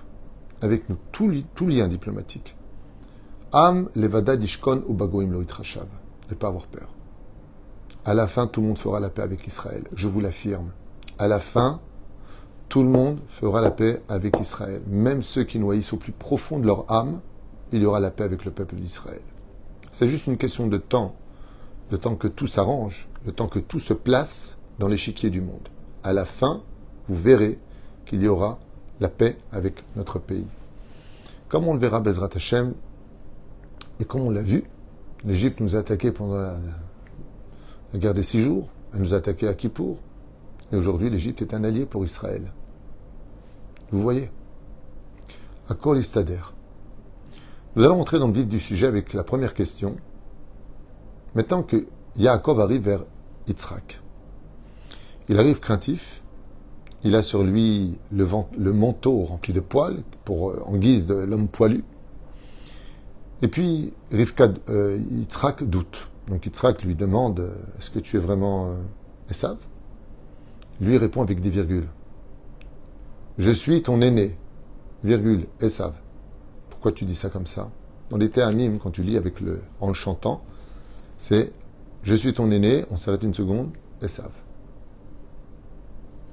avec 0.62 0.90
nous 0.90 0.98
tout, 1.12 1.68
lien 1.68 1.88
diplomatique, 1.88 2.56
Am 3.52 3.90
levada 3.96 4.36
dishkon 4.36 4.84
ou 4.88 4.94
bagoim 4.94 5.28
lo 5.28 5.42
Ne 5.42 6.36
pas 6.36 6.48
avoir 6.48 6.66
peur. 6.68 6.90
À 8.06 8.14
la 8.14 8.28
fin, 8.28 8.48
tout 8.48 8.62
le 8.62 8.68
monde 8.68 8.80
fera 8.80 9.00
la 9.00 9.10
paix 9.10 9.22
avec 9.22 9.46
Israël. 9.46 9.84
Je 9.94 10.08
vous 10.08 10.20
l'affirme. 10.20 10.72
À 11.20 11.28
la 11.28 11.40
fin, 11.40 11.80
tout 12.68 12.82
le 12.82 12.90
monde 12.90 13.20
fera 13.40 13.62
la 13.62 13.70
paix 13.70 14.02
avec 14.10 14.40
Israël. 14.40 14.82
Même 14.88 15.22
ceux 15.22 15.44
qui 15.44 15.60
noyissent 15.60 15.94
au 15.94 15.98
plus 15.98 16.12
profond 16.12 16.58
de 16.58 16.66
leur 16.66 16.92
âme, 16.92 17.22
il 17.72 17.82
y 17.82 17.86
aura 17.86 18.00
la 18.00 18.12
paix 18.12 18.24
avec 18.24 18.44
le 18.44 18.52
peuple 18.52 18.76
d'Israël. 18.76 19.22
C'est 19.92 20.08
juste 20.08 20.26
une 20.26 20.38
question 20.38 20.68
de 20.68 20.78
temps. 20.78 21.16
Le 21.92 21.98
temps 21.98 22.16
que 22.16 22.28
tout 22.28 22.48
s'arrange, 22.48 23.08
le 23.26 23.32
temps 23.32 23.48
que 23.48 23.60
tout 23.60 23.80
se 23.80 23.94
place 23.94 24.58
dans 24.80 24.88
l'échiquier 24.88 25.30
du 25.30 25.42
monde. 25.42 25.70
À 26.04 26.14
la 26.14 26.26
fin, 26.26 26.62
vous 27.08 27.16
verrez 27.16 27.60
qu'il 28.06 28.22
y 28.22 28.28
aura 28.28 28.60
la 29.00 29.10
paix 29.10 29.38
avec 29.52 29.84
notre 29.96 30.20
pays. 30.20 30.48
Comme 31.50 31.68
on 31.68 31.74
le 31.74 31.80
verra, 31.80 32.00
Bezrat 32.00 32.30
Hashem, 32.36 32.74
et 34.00 34.06
comme 34.06 34.22
on 34.22 34.32
l'a 34.32 34.42
vu, 34.42 34.64
l'Égypte 35.24 35.60
nous 35.60 35.76
a 35.76 35.80
attaqué 35.80 36.12
pendant 36.12 36.38
la, 36.38 36.58
guerre 37.96 38.14
des 38.14 38.24
six 38.24 38.42
jours, 38.42 38.70
elle 38.94 39.02
nous 39.02 39.14
a 39.14 39.18
attaqué 39.18 39.48
à 39.48 39.54
Kippour, 39.54 39.98
et 40.72 40.76
aujourd'hui 40.76 41.10
l'Égypte 41.10 41.42
est 41.42 41.54
un 41.54 41.64
allié 41.64 41.86
pour 41.86 42.04
Israël. 42.04 42.52
Vous 43.92 44.02
voyez 44.02 44.32
À 45.70 45.76
quoi 45.76 45.96
Nous 47.76 47.84
allons 47.84 48.02
entrer 48.02 48.20
dans 48.20 48.28
le 48.28 48.34
vif 48.34 48.48
du 48.48 48.60
sujet 48.60 48.88
avec 48.88 49.14
la 49.14 49.24
première 49.24 49.54
question. 49.54 49.96
Maintenant 51.36 51.64
que 51.64 51.88
Yaakov 52.16 52.60
arrive 52.60 52.82
vers 52.82 53.06
Yitzhak, 53.48 54.02
il 55.30 55.40
arrive 55.40 55.60
craintif, 55.60 56.22
il 57.04 57.16
a 57.16 57.22
sur 57.22 57.44
lui 57.44 58.00
le, 58.12 58.74
manteau 58.74 59.24
rempli 59.26 59.54
de 59.54 59.60
poils 59.60 60.04
euh, 60.30 60.60
en 60.66 60.78
guise 60.78 61.06
de 61.06 61.16
l'homme 61.16 61.48
poilu. 61.48 61.84
Et 63.44 63.50
puis, 63.50 63.92
Rivka, 64.10 64.54
euh, 64.70 64.98
Yitzhak 65.12 65.64
doute. 65.66 66.08
Donc 66.30 66.46
Yitzhak 66.46 66.82
lui 66.84 66.96
demande 66.96 67.42
euh, 67.42 67.54
Est-ce 67.78 67.92
que 67.92 68.00
tu 68.00 68.16
es 68.16 68.20
vraiment 68.20 68.68
euh, 68.68 68.76
Esav? 69.30 69.58
Lui 70.80 70.98
répond 70.98 71.22
avec 71.22 71.42
des 71.42 71.50
virgules 71.50 71.88
Je 73.38 73.52
suis 73.52 73.84
ton 73.84 74.02
aîné, 74.02 74.38
virgule, 75.04 75.48
Esav. 75.60 75.94
Pourquoi 76.70 76.94
tu 76.94 77.04
dis 77.04 77.16
ça 77.16 77.30
comme 77.30 77.46
ça? 77.46 77.70
Dans 78.10 78.18
les 78.18 78.30
théanimes, 78.30 78.80
quand 78.80 78.92
tu 78.92 79.04
lis 79.04 79.18
avec 79.18 79.42
le, 79.42 79.62
en 79.82 79.90
le 79.90 79.94
chantant, 79.94 80.46
c'est 81.18 81.52
Je 82.04 82.16
suis 82.16 82.34
ton 82.34 82.50
aîné, 82.50 82.86
on 82.92 82.98
s'arrête 82.98 83.24
une 83.24 83.34
seconde, 83.34 83.72
Esav. 84.02 84.32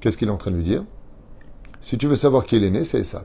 Qu'est-ce 0.00 0.16
qu'il 0.16 0.28
est 0.28 0.32
en 0.32 0.36
train 0.38 0.50
de 0.50 0.56
lui 0.56 0.64
dire? 0.64 0.84
Si 1.80 1.98
tu 1.98 2.06
veux 2.06 2.16
savoir 2.16 2.46
qui 2.46 2.56
est 2.56 2.58
l'aîné, 2.58 2.84
c'est 2.84 3.00
Esav. 3.00 3.24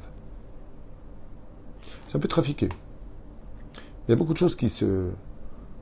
C'est 2.08 2.18
un 2.18 2.20
peu 2.20 2.28
trafiqué. 2.28 2.70
Il 4.08 4.12
y 4.12 4.14
a 4.14 4.16
beaucoup 4.16 4.34
de 4.34 4.38
choses 4.38 4.56
qui 4.56 4.70
se, 4.70 5.10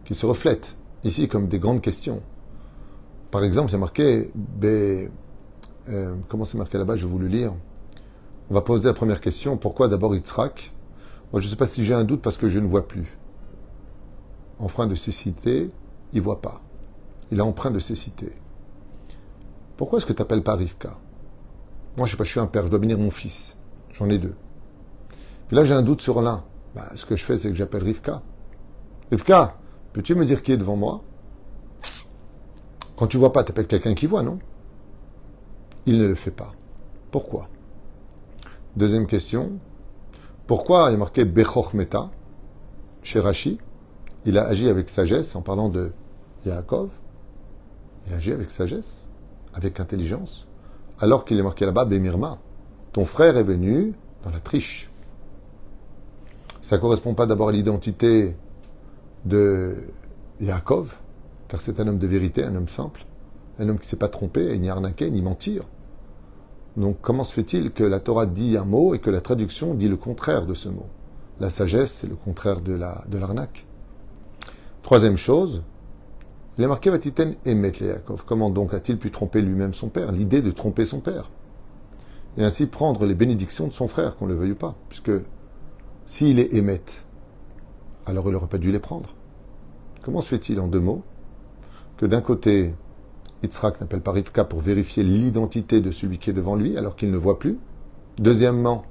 qui 0.06 0.16
se 0.16 0.26
reflètent 0.26 0.76
ici 1.04 1.28
comme 1.28 1.48
des 1.48 1.60
grandes 1.60 1.82
questions. 1.82 2.22
Par 3.32 3.44
exemple, 3.44 3.72
c'est 3.72 3.78
marqué, 3.78 4.32
ben, 4.36 5.10
euh, 5.90 6.16
comment 6.30 6.46
c'est 6.46 6.58
marqué 6.58 6.78
là-bas, 6.78 6.96
je 6.96 7.06
vais 7.06 7.12
vous 7.12 7.20
le 7.20 7.28
lire. 7.28 7.54
On 8.50 8.54
va 8.54 8.62
poser 8.62 8.88
la 8.88 8.94
première 8.94 9.22
question, 9.22 9.58
pourquoi 9.58 9.88
d'abord 9.88 10.16
Yitzhak? 10.16 10.74
Moi, 11.32 11.42
je 11.42 11.48
ne 11.48 11.50
sais 11.50 11.56
pas 11.56 11.66
si 11.66 11.84
j'ai 11.84 11.96
un 11.96 12.04
doute 12.04 12.22
parce 12.22 12.38
que 12.38 12.48
je 12.48 12.60
ne 12.60 12.68
vois 12.68 12.88
plus. 12.88 13.18
Emprunt 14.60 14.86
de 14.86 14.96
cécité, 14.96 15.72
il 16.14 16.22
voit 16.22 16.42
pas. 16.42 16.62
Il 17.32 17.40
a 17.40 17.46
emprunt 17.46 17.72
de 17.72 17.80
cécité. 17.80 18.34
Pourquoi 19.78 19.98
est-ce 19.98 20.06
que 20.06 20.14
tu 20.14 20.22
n'appelles 20.22 20.44
pas 20.44 20.56
Rivka? 20.56 20.98
Moi, 21.98 22.08
je 22.08 22.12
sais 22.12 22.18
pas, 22.18 22.24
je 22.24 22.32
suis 22.32 22.40
un 22.40 22.48
père, 22.48 22.64
je 22.64 22.70
dois 22.70 22.80
bénir 22.80 22.98
mon 22.98 23.12
fils. 23.12 23.56
J'en 23.92 24.10
ai 24.10 24.18
deux. 24.18 24.36
Puis 25.48 25.56
là, 25.56 25.66
j'ai 25.66 25.74
un 25.74 25.82
doute 25.82 26.02
sur 26.02 26.22
l'un. 26.22 26.44
Bah, 26.76 26.84
ce 26.96 27.06
que 27.06 27.16
je 27.16 27.24
fais, 27.24 27.38
c'est 27.38 27.50
que 27.50 27.56
j'appelle 27.56 27.84
Rivka. 27.84 28.22
Rivka, 29.12 29.58
peux-tu 29.94 30.16
me 30.16 30.26
dire 30.26 30.42
qui 30.42 30.52
est 30.52 30.58
devant 30.58 30.76
moi? 30.76 31.02
Quand 32.96 33.08
tu 33.08 33.18
vois 33.18 33.32
pas, 33.32 33.44
tu 33.44 33.52
appelles 33.52 33.68
quelqu'un 33.68 33.94
qui 33.94 34.08
voit, 34.08 34.24
non? 34.24 34.40
Il 35.86 35.98
ne 36.00 36.08
le 36.08 36.16
fait 36.16 36.32
pas. 36.32 36.54
Pourquoi? 37.12 37.50
Deuxième 38.76 39.06
question. 39.06 39.60
Pourquoi 40.48 40.90
il 40.90 40.96
est 40.96 40.98
marqué 40.98 41.26
Bechoch 41.26 41.74
Meta? 41.74 42.10
Chez 43.04 43.20
Rashi 43.20 43.60
Il 44.26 44.38
a 44.38 44.46
agi 44.48 44.70
avec 44.70 44.90
sagesse 44.90 45.36
en 45.36 45.42
parlant 45.42 45.70
de 45.70 45.92
Yaakov. 46.46 46.90
Il 48.08 48.14
a 48.14 48.18
agi 48.18 48.32
avec 48.32 48.50
sagesse, 48.50 49.10
avec 49.54 49.80
intelligence, 49.80 50.48
alors 51.00 51.26
qu'il 51.26 51.40
est 51.40 51.44
marqué 51.44 51.66
là-bas 51.66 51.86
Bemirma. 51.86 52.40
Ton 52.92 53.06
frère 53.06 53.38
est 53.38 53.44
venu 53.44 53.94
dans 54.24 54.32
la 54.32 54.40
triche. 54.40 54.90
Ça 56.62 56.78
ne 56.78 56.82
correspond 56.82 57.14
pas 57.14 57.26
d'abord 57.26 57.50
à 57.50 57.52
l'identité 57.52 58.36
de 59.26 59.76
Yaakov, 60.40 60.96
car 61.48 61.62
c'est 61.62 61.80
un 61.80 61.88
homme 61.88 61.98
de 61.98 62.08
vérité, 62.08 62.44
un 62.44 62.56
homme 62.56 62.68
simple, 62.68 63.06
un 63.60 63.70
homme 63.70 63.78
qui 63.78 63.86
ne 63.86 63.90
s'est 63.90 63.98
pas 63.98 64.10
trompé, 64.10 64.58
ni 64.58 64.70
arnaqué, 64.70 65.10
ni 65.12 65.22
mentir. 65.22 65.64
Donc 66.78 66.98
comment 67.02 67.24
se 67.24 67.34
fait-il 67.34 67.72
que 67.72 67.84
la 67.84 68.00
Torah 68.00 68.26
dit 68.26 68.58
un 68.58 68.66
mot 68.66 68.96
et 68.96 69.00
que 69.00 69.10
la 69.10 69.22
traduction 69.22 69.76
dit 69.76 69.90
le 69.90 69.98
contraire 69.98 70.46
de 70.46 70.54
ce 70.54 70.70
mot? 70.70 70.88
La 71.40 71.50
sagesse, 71.50 71.92
c'est 71.92 72.08
le 72.08 72.16
contraire 72.16 72.62
de 72.62 73.18
l'arnaque. 73.18 73.66
Troisième 74.82 75.18
chose, 75.18 75.64
il 76.58 76.64
est 76.64 76.68
marqué 76.68 76.90
Vatiten 76.90 77.36
Emet 77.46 77.74
Yaakov. 77.82 78.24
Comment 78.26 78.50
donc 78.50 78.74
a-t-il 78.74 78.98
pu 79.00 79.10
tromper 79.10 79.42
lui-même 79.42 79.74
son 79.74 79.90
père 79.90 80.12
L'idée 80.12 80.42
de 80.42 80.52
tromper 80.52 80.86
son 80.86 81.00
père. 81.00 81.32
Et 82.38 82.44
ainsi 82.44 82.68
prendre 82.68 83.06
les 83.06 83.16
bénédictions 83.16 83.68
de 83.68 83.74
son 83.74 83.88
frère, 83.88 84.16
qu'on 84.16 84.26
le 84.26 84.36
veuille 84.36 84.54
pas, 84.54 84.76
puisque 84.90 85.12
s'il 86.06 86.40
est 86.40 86.54
émette, 86.54 87.06
alors 88.06 88.26
il 88.28 88.32
n'aurait 88.32 88.48
pas 88.48 88.58
dû 88.58 88.72
les 88.72 88.80
prendre. 88.80 89.16
Comment 90.04 90.22
se 90.22 90.28
fait-il 90.28 90.60
en 90.60 90.68
deux 90.68 90.80
mots 90.80 91.04
que 91.98 92.06
d'un 92.06 92.22
côté, 92.22 92.76
Yitzhak 93.44 93.80
n'appelle 93.80 94.02
pas 94.02 94.12
Rivka 94.12 94.44
pour 94.44 94.62
vérifier 94.62 95.04
l'identité 95.04 95.80
de 95.80 95.92
celui 95.92 96.18
qui 96.18 96.30
est 96.30 96.34
devant 96.34 96.56
lui 96.56 96.78
alors 96.78 96.96
qu'il 96.96 97.12
ne 97.12 97.18
voit 97.18 97.40
plus? 97.40 97.58
Deuxièmement, 98.18 98.84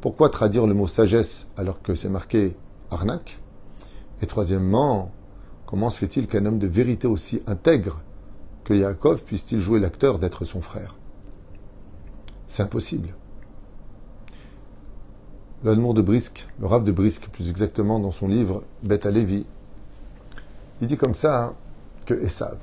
pourquoi 0.00 0.28
traduire 0.28 0.66
le 0.66 0.74
mot 0.74 0.88
sagesse 0.88 1.46
alors 1.56 1.82
que 1.82 1.94
c'est 1.94 2.08
marqué 2.08 2.56
arnaque? 2.90 3.40
Et 4.20 4.26
troisièmement, 4.26 5.12
comment 5.72 5.88
se 5.88 5.96
fait-il 5.96 6.26
qu'un 6.26 6.44
homme 6.44 6.58
de 6.58 6.66
vérité 6.66 7.06
aussi 7.06 7.40
intègre 7.46 8.02
que 8.62 8.74
Yaakov 8.74 9.22
puisse-t-il 9.22 9.58
jouer 9.58 9.80
l'acteur 9.80 10.18
d'être 10.18 10.44
son 10.44 10.60
frère? 10.60 10.96
C'est 12.46 12.62
impossible. 12.62 13.08
L'Admour 15.64 15.94
de 15.94 16.02
Brisque, 16.02 16.46
le 16.60 16.66
Rav 16.66 16.84
de 16.84 16.92
Brisque 16.92 17.26
plus 17.28 17.48
exactement, 17.48 18.00
dans 18.00 18.12
son 18.12 18.28
livre 18.28 18.64
Beth 18.82 19.06
Lévi, 19.06 19.46
il 20.82 20.88
dit 20.88 20.98
comme 20.98 21.14
ça 21.14 21.42
hein, 21.42 21.54
que 22.04 22.22
Esav, 22.22 22.58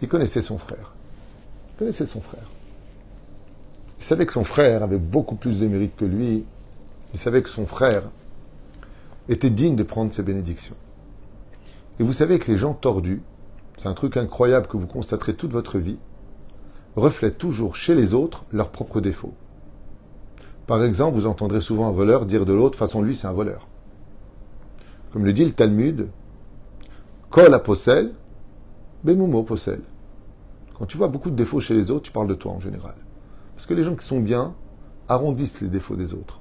il 0.00 0.08
connaissait 0.08 0.40
son 0.40 0.56
frère. 0.56 0.94
Il 1.74 1.78
connaissait 1.80 2.06
son 2.06 2.22
frère. 2.22 2.48
Il 3.98 4.04
savait 4.04 4.24
que 4.24 4.32
son 4.32 4.44
frère 4.44 4.82
avait 4.82 4.96
beaucoup 4.96 5.34
plus 5.34 5.58
de 5.58 5.66
mérite 5.66 5.94
que 5.94 6.06
lui. 6.06 6.46
Il 7.12 7.18
savait 7.18 7.42
que 7.42 7.50
son 7.50 7.66
frère 7.66 8.04
était 9.28 9.50
digne 9.50 9.76
de 9.76 9.82
prendre 9.82 10.10
ses 10.14 10.22
bénédictions. 10.22 10.76
Et 11.98 12.02
vous 12.02 12.12
savez 12.12 12.38
que 12.38 12.50
les 12.50 12.58
gens 12.58 12.74
tordus, 12.74 13.22
c'est 13.76 13.88
un 13.88 13.94
truc 13.94 14.16
incroyable 14.16 14.66
que 14.66 14.76
vous 14.76 14.86
constaterez 14.86 15.34
toute 15.34 15.52
votre 15.52 15.78
vie, 15.78 15.98
reflètent 16.96 17.38
toujours 17.38 17.76
chez 17.76 17.94
les 17.94 18.14
autres 18.14 18.44
leurs 18.52 18.70
propres 18.70 19.00
défauts. 19.00 19.34
Par 20.66 20.82
exemple, 20.82 21.16
vous 21.16 21.26
entendrez 21.26 21.60
souvent 21.60 21.88
un 21.88 21.92
voleur 21.92 22.26
dire 22.26 22.46
de 22.46 22.52
l'autre, 22.52 22.78
façon 22.78 23.02
lui, 23.02 23.14
c'est 23.14 23.26
un 23.26 23.32
voleur. 23.32 23.68
Comme 25.12 25.24
le 25.24 25.32
dit 25.32 25.44
le 25.44 25.52
Talmud, 25.52 26.08
Kol 27.30 27.52
à 27.52 27.58
possel, 27.58 28.12
Bemumo 29.04 29.42
possel. 29.42 29.82
Quand 30.78 30.86
tu 30.86 30.96
vois 30.96 31.08
beaucoup 31.08 31.30
de 31.30 31.36
défauts 31.36 31.60
chez 31.60 31.74
les 31.74 31.90
autres, 31.90 32.04
tu 32.04 32.12
parles 32.12 32.26
de 32.26 32.34
toi 32.34 32.52
en 32.52 32.60
général. 32.60 32.94
Parce 33.54 33.66
que 33.66 33.74
les 33.74 33.84
gens 33.84 33.94
qui 33.94 34.06
sont 34.06 34.20
bien 34.20 34.54
arrondissent 35.08 35.60
les 35.60 35.68
défauts 35.68 35.96
des 35.96 36.14
autres. 36.14 36.40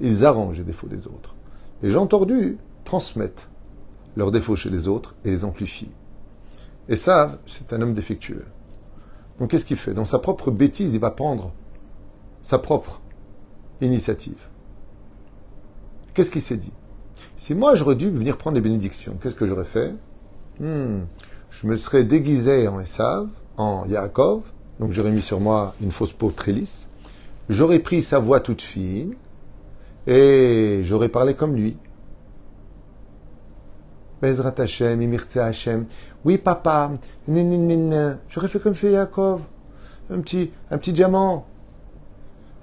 Ils 0.00 0.24
arrangent 0.24 0.58
les 0.58 0.64
défauts 0.64 0.88
des 0.88 1.06
autres. 1.06 1.34
Les 1.82 1.90
gens 1.90 2.06
tordus 2.06 2.58
transmettent 2.84 3.48
leurs 4.16 4.30
défauts 4.30 4.56
chez 4.56 4.70
les 4.70 4.88
autres 4.88 5.14
et 5.24 5.30
les 5.30 5.44
amplifie. 5.44 5.90
Et 6.88 6.96
ça, 6.96 7.38
c'est 7.46 7.72
un 7.72 7.80
homme 7.82 7.94
défectueux. 7.94 8.44
Donc 9.38 9.50
qu'est-ce 9.50 9.64
qu'il 9.64 9.76
fait? 9.76 9.94
Dans 9.94 10.04
sa 10.04 10.18
propre 10.18 10.50
bêtise, 10.50 10.94
il 10.94 11.00
va 11.00 11.10
prendre 11.10 11.52
sa 12.42 12.58
propre 12.58 13.00
initiative. 13.80 14.48
Qu'est-ce 16.14 16.30
qu'il 16.30 16.42
s'est 16.42 16.56
dit? 16.56 16.72
Si 17.36 17.54
moi 17.54 17.74
j'aurais 17.74 17.94
dû 17.96 18.10
venir 18.10 18.36
prendre 18.36 18.56
les 18.56 18.60
bénédictions, 18.60 19.16
qu'est-ce 19.22 19.34
que 19.34 19.46
j'aurais 19.46 19.64
fait? 19.64 19.94
Hmm, 20.60 21.02
Je 21.50 21.66
me 21.66 21.76
serais 21.76 22.04
déguisé 22.04 22.68
en 22.68 22.80
Esav, 22.80 23.28
en 23.56 23.86
Yaakov, 23.86 24.42
donc 24.80 24.92
j'aurais 24.92 25.12
mis 25.12 25.22
sur 25.22 25.40
moi 25.40 25.74
une 25.82 25.92
fausse 25.92 26.12
peau 26.12 26.30
très 26.30 26.52
lisse, 26.52 26.88
j'aurais 27.48 27.78
pris 27.78 28.02
sa 28.02 28.18
voix 28.18 28.40
toute 28.40 28.62
fine, 28.62 29.14
et 30.06 30.80
j'aurais 30.84 31.08
parlé 31.08 31.34
comme 31.34 31.54
lui. 31.54 31.76
Bezrat 34.22 34.54
Hashem, 34.58 35.02
Imirtze 35.02 35.38
Hashem. 35.38 35.86
Oui, 36.24 36.38
papa, 36.38 36.92
j'aurais 37.26 38.48
fait 38.48 38.60
comme 38.60 38.76
fait 38.76 38.92
Yaakov. 38.92 39.40
Un 40.10 40.20
petit, 40.20 40.52
un 40.70 40.78
petit 40.78 40.92
diamant. 40.92 41.44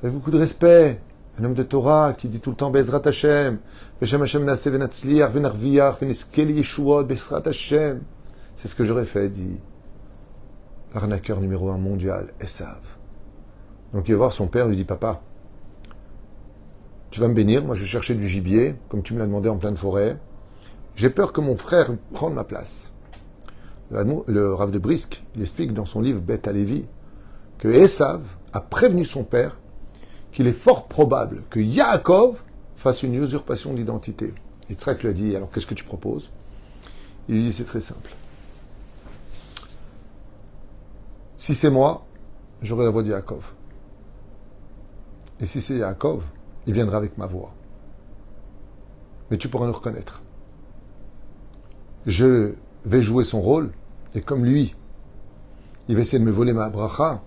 Avec 0.01 0.15
beaucoup 0.15 0.31
de 0.31 0.39
respect. 0.39 1.01
Un 1.37 1.43
homme 1.43 1.53
de 1.53 1.63
Torah 1.63 2.13
qui 2.17 2.29
dit 2.29 2.39
tout 2.39 2.51
le 2.51 2.55
temps 2.55 2.71
Bezrat 2.71 3.01
Hashem. 3.03 3.59
Beshem 3.99 4.21
Hashem 4.21 4.45
Nase 4.45 4.67
Venatzliach, 4.67 5.31
Venarviach, 5.31 5.99
Veniskeli 5.99 6.53
Yeshuot, 6.53 7.03
Bezrat 7.03 7.45
Hashem. 7.45 8.03
C'est 8.55 8.69
ce 8.69 8.75
que 8.75 8.85
j'aurais 8.85 9.05
fait, 9.05 9.27
dit 9.27 9.57
l'arnaqueur 10.93 11.41
numéro 11.41 11.69
un 11.69 11.77
mondial, 11.77 12.27
Esav. 12.39 12.79
Donc 13.93 14.07
il 14.07 14.13
va 14.13 14.17
voir 14.17 14.33
son 14.33 14.47
père, 14.47 14.67
lui 14.67 14.75
dit 14.75 14.85
Papa, 14.85 15.21
tu 17.11 17.19
vas 17.19 17.27
me 17.27 17.33
bénir, 17.33 17.63
moi 17.63 17.75
je 17.75 17.83
vais 17.83 17.89
chercher 17.89 18.15
du 18.15 18.27
gibier, 18.27 18.75
comme 18.87 19.03
tu 19.03 19.13
me 19.13 19.19
l'as 19.19 19.25
demandé 19.25 19.49
en 19.49 19.57
pleine 19.57 19.77
forêt. 19.77 20.17
J'ai 20.99 21.09
peur 21.09 21.31
que 21.31 21.39
mon 21.39 21.55
frère 21.55 21.91
prenne 22.11 22.33
ma 22.33 22.43
place. 22.43 22.91
Le 23.89 24.53
Rav 24.53 24.69
de 24.69 24.79
Brisk, 24.79 25.23
il 25.33 25.41
explique 25.41 25.73
dans 25.73 25.85
son 25.85 26.01
livre 26.01 26.19
Beth 26.19 26.45
Alevi 26.45 26.87
que 27.57 27.69
Esav 27.69 28.21
a 28.51 28.59
prévenu 28.59 29.05
son 29.05 29.23
père 29.23 29.57
qu'il 30.33 30.45
est 30.45 30.51
fort 30.51 30.89
probable 30.89 31.43
que 31.49 31.61
Yaakov 31.61 32.43
fasse 32.75 33.03
une 33.03 33.13
usurpation 33.13 33.73
d'identité. 33.73 34.33
Et 34.69 34.73
Tzrak 34.73 35.03
lui 35.03 35.09
a 35.09 35.13
dit 35.13 35.37
Alors 35.37 35.49
qu'est-ce 35.51 35.67
que 35.67 35.73
tu 35.73 35.85
proposes? 35.85 36.31
Il 37.29 37.35
lui 37.35 37.43
dit 37.43 37.53
C'est 37.53 37.63
très 37.63 37.79
simple. 37.79 38.13
Si 41.37 41.55
c'est 41.55 41.71
moi, 41.71 42.05
j'aurai 42.61 42.83
la 42.83 42.91
voix 42.91 43.03
de 43.03 43.11
Yaakov. 43.11 43.53
Et 45.39 45.45
si 45.45 45.61
c'est 45.61 45.77
Yaakov, 45.77 46.23
il 46.67 46.73
viendra 46.73 46.97
avec 46.97 47.17
ma 47.17 47.25
voix. 47.25 47.53
Mais 49.31 49.37
tu 49.37 49.47
pourras 49.47 49.65
nous 49.65 49.71
reconnaître 49.71 50.23
je 52.09 52.53
vais 52.85 53.01
jouer 53.01 53.23
son 53.23 53.41
rôle, 53.41 53.71
et 54.15 54.21
comme 54.21 54.45
lui, 54.45 54.75
il 55.87 55.95
va 55.95 56.01
essayer 56.01 56.19
de 56.19 56.23
me 56.23 56.31
voler 56.31 56.53
ma 56.53 56.69
bracha, 56.69 57.21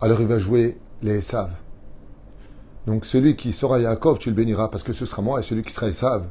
alors 0.00 0.20
il 0.20 0.26
va 0.26 0.38
jouer 0.38 0.78
les 1.02 1.22
saves. 1.22 1.54
Donc 2.86 3.04
celui 3.04 3.36
qui 3.36 3.52
sera 3.52 3.78
Yaakov, 3.78 4.18
tu 4.18 4.30
le 4.30 4.34
béniras 4.34 4.68
parce 4.68 4.82
que 4.82 4.92
ce 4.92 5.06
sera 5.06 5.22
moi, 5.22 5.40
et 5.40 5.42
celui 5.42 5.62
qui 5.62 5.72
sera 5.72 5.88
Esav, 5.88 6.26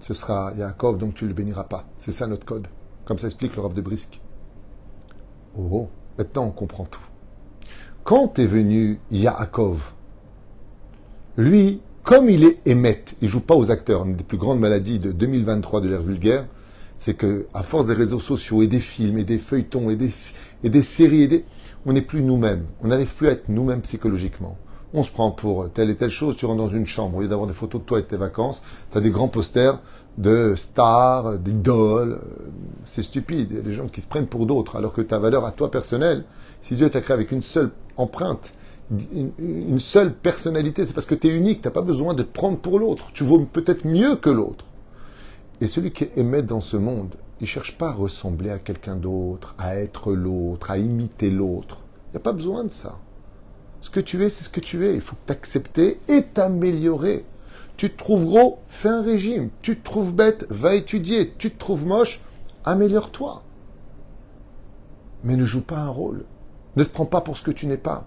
ce 0.00 0.14
sera 0.14 0.52
Yaakov, 0.56 0.98
donc 0.98 1.14
tu 1.14 1.24
ne 1.24 1.28
le 1.28 1.34
béniras 1.34 1.64
pas. 1.64 1.86
C'est 1.98 2.12
ça 2.12 2.26
notre 2.26 2.46
code. 2.46 2.66
Comme 3.04 3.18
ça 3.18 3.26
explique 3.26 3.54
le 3.56 3.62
Rav 3.62 3.74
de 3.74 3.82
Brisk. 3.82 4.20
Oh, 5.56 5.68
oh, 5.70 5.88
maintenant 6.18 6.44
on 6.44 6.50
comprend 6.50 6.84
tout. 6.84 7.06
Quand 8.04 8.38
est 8.38 8.46
venu 8.46 9.00
Yaakov, 9.10 9.92
lui, 11.36 11.80
comme 12.02 12.30
il 12.30 12.44
est 12.44 12.60
émette, 12.66 13.16
il 13.20 13.28
joue 13.28 13.40
pas 13.40 13.54
aux 13.54 13.70
acteurs, 13.70 14.04
une 14.04 14.16
des 14.16 14.24
plus 14.24 14.38
grandes 14.38 14.60
maladies 14.60 14.98
de 14.98 15.12
2023 15.12 15.80
de 15.82 15.88
l'ère 15.88 16.02
vulgaire, 16.02 16.46
c'est 16.98 17.14
que 17.14 17.46
à 17.54 17.62
force 17.62 17.86
des 17.86 17.94
réseaux 17.94 18.18
sociaux 18.18 18.62
et 18.62 18.66
des 18.66 18.80
films 18.80 19.18
et 19.18 19.24
des 19.24 19.38
feuilletons 19.38 19.90
et 19.90 19.96
des, 19.96 20.10
et 20.64 20.70
des 20.70 20.82
séries, 20.82 21.22
et 21.22 21.28
des, 21.28 21.44
on 21.84 21.92
n'est 21.92 22.02
plus 22.02 22.22
nous-mêmes. 22.22 22.64
On 22.82 22.88
n'arrive 22.88 23.14
plus 23.14 23.28
à 23.28 23.32
être 23.32 23.48
nous-mêmes 23.48 23.82
psychologiquement. 23.82 24.56
On 24.94 25.02
se 25.02 25.10
prend 25.10 25.30
pour 25.30 25.70
telle 25.70 25.90
et 25.90 25.96
telle 25.96 26.10
chose. 26.10 26.36
Tu 26.36 26.46
rentres 26.46 26.58
dans 26.58 26.68
une 26.68 26.86
chambre, 26.86 27.18
au 27.18 27.20
lieu 27.20 27.28
d'avoir 27.28 27.48
des 27.48 27.54
photos 27.54 27.80
de 27.80 27.86
toi 27.86 27.98
et 27.98 28.02
de 28.02 28.06
tes 28.06 28.16
vacances, 28.16 28.62
tu 28.90 28.98
as 28.98 29.00
des 29.00 29.10
grands 29.10 29.28
posters 29.28 29.80
de 30.16 30.54
stars, 30.56 31.38
d'idoles. 31.38 32.20
C'est 32.86 33.02
stupide. 33.02 33.48
Il 33.50 33.56
y 33.56 33.60
a 33.60 33.62
des 33.62 33.74
gens 33.74 33.88
qui 33.88 34.00
se 34.00 34.06
prennent 34.06 34.26
pour 34.26 34.46
d'autres, 34.46 34.76
alors 34.76 34.92
que 34.92 35.02
ta 35.02 35.18
valeur 35.18 35.44
à 35.44 35.52
toi 35.52 35.70
personnelle, 35.70 36.24
si 36.62 36.76
Dieu 36.76 36.88
t'a 36.88 37.00
créé 37.00 37.14
avec 37.14 37.30
une 37.30 37.42
seule 37.42 37.70
empreinte, 37.96 38.52
une 39.38 39.80
seule 39.80 40.14
personnalité, 40.14 40.84
c'est 40.84 40.94
parce 40.94 41.06
que 41.06 41.14
tu 41.14 41.28
unique, 41.28 41.60
tu 41.60 41.68
n'as 41.68 41.72
pas 41.72 41.82
besoin 41.82 42.14
de 42.14 42.22
te 42.22 42.32
prendre 42.32 42.56
pour 42.56 42.78
l'autre. 42.78 43.10
Tu 43.12 43.24
vaux 43.24 43.40
peut-être 43.40 43.84
mieux 43.84 44.16
que 44.16 44.30
l'autre. 44.30 44.64
Et 45.60 45.68
celui 45.68 45.92
qui 45.92 46.04
est 46.04 46.42
dans 46.42 46.60
ce 46.60 46.76
monde, 46.76 47.14
il 47.40 47.44
ne 47.44 47.48
cherche 47.48 47.78
pas 47.78 47.88
à 47.88 47.92
ressembler 47.92 48.50
à 48.50 48.58
quelqu'un 48.58 48.96
d'autre, 48.96 49.54
à 49.58 49.76
être 49.76 50.12
l'autre, 50.12 50.70
à 50.70 50.78
imiter 50.78 51.30
l'autre. 51.30 51.82
Il 52.08 52.12
n'y 52.12 52.16
a 52.18 52.20
pas 52.20 52.32
besoin 52.32 52.64
de 52.64 52.70
ça. 52.70 52.98
Ce 53.80 53.90
que 53.90 54.00
tu 54.00 54.22
es, 54.24 54.28
c'est 54.28 54.44
ce 54.44 54.48
que 54.50 54.60
tu 54.60 54.84
es. 54.84 54.94
Il 54.94 55.00
faut 55.00 55.16
t'accepter 55.26 56.00
et 56.08 56.22
t'améliorer. 56.22 57.24
Tu 57.76 57.90
te 57.90 57.98
trouves 57.98 58.24
gros, 58.24 58.58
fais 58.68 58.88
un 58.88 59.02
régime. 59.02 59.50
Tu 59.62 59.78
te 59.78 59.84
trouves 59.84 60.14
bête, 60.14 60.46
va 60.50 60.74
étudier. 60.74 61.34
Tu 61.38 61.50
te 61.50 61.58
trouves 61.58 61.86
moche, 61.86 62.22
améliore-toi. 62.64 63.42
Mais 65.24 65.36
ne 65.36 65.44
joue 65.44 65.62
pas 65.62 65.78
un 65.78 65.88
rôle. 65.88 66.24
Ne 66.76 66.84
te 66.84 66.90
prends 66.90 67.06
pas 67.06 67.20
pour 67.20 67.36
ce 67.36 67.42
que 67.42 67.50
tu 67.50 67.66
n'es 67.66 67.78
pas. 67.78 68.06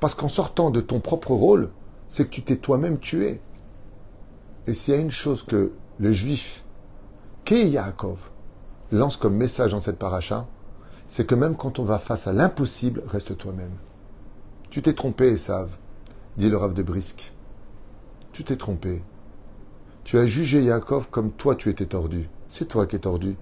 Parce 0.00 0.14
qu'en 0.14 0.28
sortant 0.28 0.70
de 0.70 0.80
ton 0.80 1.00
propre 1.00 1.32
rôle, 1.32 1.70
c'est 2.08 2.24
que 2.24 2.30
tu 2.30 2.42
t'es 2.42 2.56
toi-même 2.56 2.98
tué. 2.98 3.40
Et 4.66 4.74
s'il 4.74 4.94
y 4.94 4.96
a 4.96 5.00
une 5.00 5.10
chose 5.10 5.42
que 5.42 5.72
le 5.98 6.12
juif 6.12 6.64
qu'est 7.46 7.68
Yaakov? 7.68 8.18
Lance 8.90 9.16
comme 9.16 9.36
message 9.36 9.70
dans 9.70 9.80
cette 9.80 10.00
paracha, 10.00 10.46
c'est 11.08 11.26
que 11.26 11.36
même 11.36 11.56
quand 11.56 11.78
on 11.78 11.84
va 11.84 12.00
face 12.00 12.26
à 12.26 12.32
l'impossible, 12.32 13.04
reste 13.06 13.38
toi-même. 13.38 13.76
Tu 14.68 14.82
t'es 14.82 14.94
trompé, 14.94 15.28
Esav, 15.28 15.70
dit 16.36 16.50
le 16.50 16.56
Rav 16.56 16.74
de 16.74 16.82
Brisk. 16.82 17.32
Tu 18.32 18.42
t'es 18.42 18.56
trompé. 18.56 19.02
Tu 20.02 20.18
as 20.18 20.26
jugé 20.26 20.60
Yaakov 20.60 21.08
comme 21.08 21.30
toi 21.30 21.54
tu 21.54 21.70
étais 21.70 21.86
tordu. 21.86 22.28
C'est 22.48 22.66
toi 22.66 22.84
qui 22.84 22.96
es 22.96 23.00
tordu. 23.00 23.36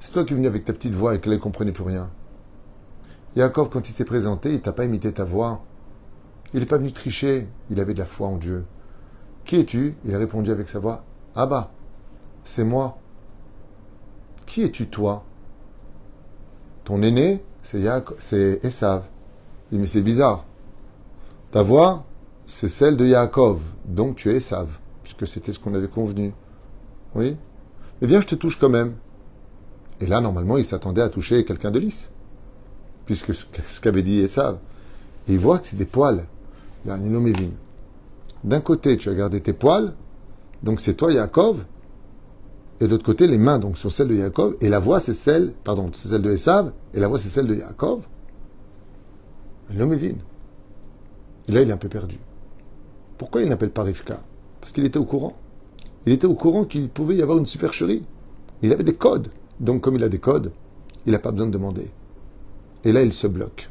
C'est 0.00 0.12
toi 0.12 0.24
qui 0.24 0.32
es 0.32 0.36
venu 0.36 0.48
avec 0.48 0.64
ta 0.64 0.72
petite 0.72 0.94
voix 0.94 1.14
et 1.14 1.20
qu'elle 1.20 1.32
ne 1.32 1.38
comprenait 1.38 1.72
plus 1.72 1.84
rien. 1.84 2.10
Yaakov, 3.36 3.68
quand 3.68 3.88
il 3.88 3.92
s'est 3.92 4.04
présenté, 4.04 4.52
il 4.52 4.60
t'a 4.60 4.72
pas 4.72 4.84
imité 4.84 5.12
ta 5.12 5.24
voix. 5.24 5.62
Il 6.52 6.60
n'est 6.60 6.66
pas 6.66 6.78
venu 6.78 6.90
tricher, 6.90 7.46
il 7.70 7.78
avait 7.78 7.94
de 7.94 8.00
la 8.00 8.06
foi 8.06 8.26
en 8.26 8.38
Dieu. 8.38 8.64
Qui 9.44 9.60
es-tu? 9.60 9.94
Il 10.04 10.16
a 10.16 10.18
répondu 10.18 10.50
avec 10.50 10.68
sa 10.68 10.80
voix 10.80 11.04
Abba, 11.36 11.70
c'est 12.42 12.64
moi. 12.64 12.98
Qui 14.50 14.64
es-tu 14.64 14.88
toi? 14.88 15.22
Ton 16.82 17.02
aîné, 17.02 17.40
c'est 17.62 17.84
c'est 18.18 18.58
Esav. 18.64 19.04
Il 19.70 19.76
dit, 19.76 19.80
mais 19.82 19.86
c'est 19.86 20.02
bizarre. 20.02 20.44
Ta 21.52 21.62
voix, 21.62 22.04
c'est 22.48 22.66
celle 22.66 22.96
de 22.96 23.06
Yaakov. 23.06 23.60
Donc 23.84 24.16
tu 24.16 24.28
es 24.28 24.38
Esav, 24.38 24.66
puisque 25.04 25.28
c'était 25.28 25.52
ce 25.52 25.60
qu'on 25.60 25.72
avait 25.74 25.86
convenu. 25.86 26.32
Oui? 27.14 27.36
Eh 28.02 28.08
bien, 28.08 28.20
je 28.20 28.26
te 28.26 28.34
touche 28.34 28.58
quand 28.58 28.68
même. 28.68 28.94
Et 30.00 30.06
là, 30.06 30.20
normalement, 30.20 30.58
il 30.58 30.64
s'attendait 30.64 31.02
à 31.02 31.10
toucher 31.10 31.44
quelqu'un 31.44 31.70
de 31.70 31.78
lisse. 31.78 32.10
Puisque 33.06 33.32
ce 33.36 33.80
qu'avait 33.80 34.02
dit 34.02 34.18
Esav. 34.18 34.58
Et 35.28 35.34
il 35.34 35.38
voit 35.38 35.60
que 35.60 35.68
c'est 35.68 35.76
des 35.76 35.84
poils. 35.84 36.26
Il 36.84 36.88
y 36.88 36.90
a 36.90 36.94
un 36.94 37.50
D'un 38.42 38.60
côté, 38.60 38.96
tu 38.96 39.10
as 39.10 39.14
gardé 39.14 39.40
tes 39.40 39.52
poils. 39.52 39.94
Donc 40.64 40.80
c'est 40.80 40.94
toi, 40.94 41.12
Yaakov, 41.12 41.62
et 42.80 42.84
de 42.86 42.90
l'autre 42.90 43.04
côté, 43.04 43.26
les 43.26 43.38
mains 43.38 43.58
donc 43.58 43.76
sont 43.76 43.90
celles 43.90 44.08
de 44.08 44.14
Yaakov, 44.14 44.56
et 44.60 44.70
la 44.70 44.78
voix 44.78 45.00
c'est 45.00 45.14
celle, 45.14 45.52
pardon, 45.64 45.90
c'est 45.92 46.08
celle 46.08 46.22
de 46.22 46.30
Esav, 46.32 46.72
et 46.94 47.00
la 47.00 47.08
voix 47.08 47.18
c'est 47.18 47.28
celle 47.28 47.46
de 47.46 47.54
Yaakov. 47.54 48.00
L'homme 49.74 49.92
est 49.92 49.96
vide. 49.96 50.18
Et 51.48 51.52
là, 51.52 51.62
il 51.62 51.68
est 51.68 51.72
un 51.72 51.76
peu 51.76 51.88
perdu. 51.88 52.18
Pourquoi 53.18 53.42
il 53.42 53.48
n'appelle 53.48 53.70
pas 53.70 53.82
Rivka? 53.82 54.22
Parce 54.60 54.72
qu'il 54.72 54.84
était 54.84 54.98
au 54.98 55.04
courant. 55.04 55.36
Il 56.06 56.12
était 56.12 56.26
au 56.26 56.34
courant 56.34 56.64
qu'il 56.64 56.88
pouvait 56.88 57.16
y 57.16 57.22
avoir 57.22 57.38
une 57.38 57.46
supercherie. 57.46 58.04
Il 58.62 58.72
avait 58.72 58.82
des 58.82 58.94
codes. 58.94 59.28
Donc, 59.60 59.82
comme 59.82 59.94
il 59.94 60.02
a 60.02 60.08
des 60.08 60.18
codes, 60.18 60.52
il 61.06 61.12
n'a 61.12 61.18
pas 61.18 61.30
besoin 61.30 61.46
de 61.46 61.52
demander. 61.52 61.90
Et 62.84 62.92
là, 62.92 63.02
il 63.02 63.12
se 63.12 63.26
bloque. 63.26 63.70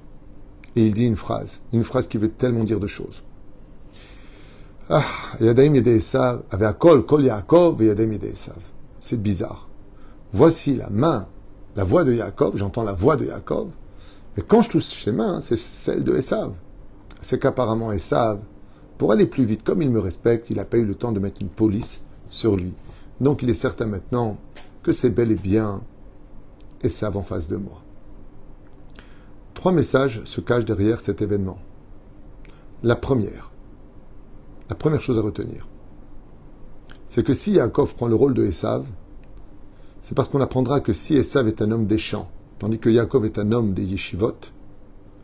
Et 0.76 0.86
il 0.86 0.94
dit 0.94 1.06
une 1.06 1.18
phrase. 1.18 1.62
Une 1.74 1.84
phrase 1.84 2.08
qui 2.08 2.18
veut 2.18 2.30
tellement 2.30 2.64
dire 2.64 2.80
de 2.80 2.88
choses. 2.88 3.24
Ah, 4.90 5.04
Yadaim 5.42 5.74
Esav, 5.74 6.44
avait 6.52 6.66
Akol, 6.66 7.06
Kol 7.06 7.24
Yaakov, 7.24 7.84
Yadaim 7.84 8.12
Esav 8.12 8.60
c'est 9.00 9.22
bizarre. 9.22 9.70
Voici 10.34 10.76
la 10.76 10.90
main, 10.90 11.28
la 11.76 11.84
voix 11.84 12.04
de 12.04 12.14
Jacob, 12.14 12.56
j'entends 12.56 12.84
la 12.84 12.94
voix 12.94 13.16
de 13.16 13.26
Jacob, 13.26 13.70
mais 14.36 14.44
quand 14.48 14.62
je 14.62 14.70
touche 14.70 14.84
ses 14.84 15.12
mains, 15.12 15.42
c'est 15.42 15.58
celle 15.58 16.04
de 16.04 16.16
Esav. 16.16 16.54
C'est 17.22 17.40
qu'apparemment 17.40 17.92
Esav, 17.92 18.40
pour 18.98 19.12
aller 19.12 19.26
plus 19.26 19.46
vite, 19.46 19.64
comme 19.64 19.82
il 19.82 19.90
me 19.90 20.00
respecte, 20.00 20.50
il 20.50 20.58
n'a 20.58 20.66
pas 20.66 20.78
eu 20.78 20.86
le 20.86 20.96
temps 20.96 21.12
de 21.12 21.20
mettre 21.20 21.42
une 21.42 21.50
police 21.50 22.02
sur 22.30 22.56
lui. 22.56 22.74
Donc 23.22 23.42
il 23.42 23.50
est 23.50 23.54
certain 23.54 23.86
maintenant 23.86 24.38
que 24.84 24.92
c'est 24.92 25.10
bel 25.10 25.32
et 25.32 25.36
bien 25.36 25.82
Esav 26.84 27.18
en 27.18 27.24
face 27.24 27.48
de 27.48 27.58
moi. 27.58 27.82
Trois 29.54 29.72
messages 29.72 30.24
se 30.24 30.40
cachent 30.40 30.66
derrière 30.66 31.02
cet 31.02 31.22
événement. 31.22 31.58
La 32.84 32.96
première, 32.96 33.52
la 34.70 34.76
première 34.76 35.02
chose 35.02 35.18
à 35.18 35.22
retenir, 35.22 35.68
c'est 37.10 37.24
que 37.24 37.34
si 37.34 37.54
Yaakov 37.54 37.96
prend 37.96 38.08
le 38.08 38.16
rôle 38.16 38.36
de 38.36 38.46
Esav, 38.46 38.86
c'est 40.04 40.16
parce 40.16 40.30
qu'on 40.30 40.42
apprendra 40.42 40.80
que 40.80 40.94
si 40.94 41.16
Esav 41.16 41.48
est 41.48 41.62
un 41.62 41.72
homme 41.72 41.88
des 41.88 41.98
champs, 41.98 42.30
tandis 42.60 42.78
que 42.78 42.94
Jacob 42.94 43.26
est 43.26 43.40
un 43.40 43.52
homme 43.52 43.74
des 43.74 43.84
yeshivot, 43.84 44.38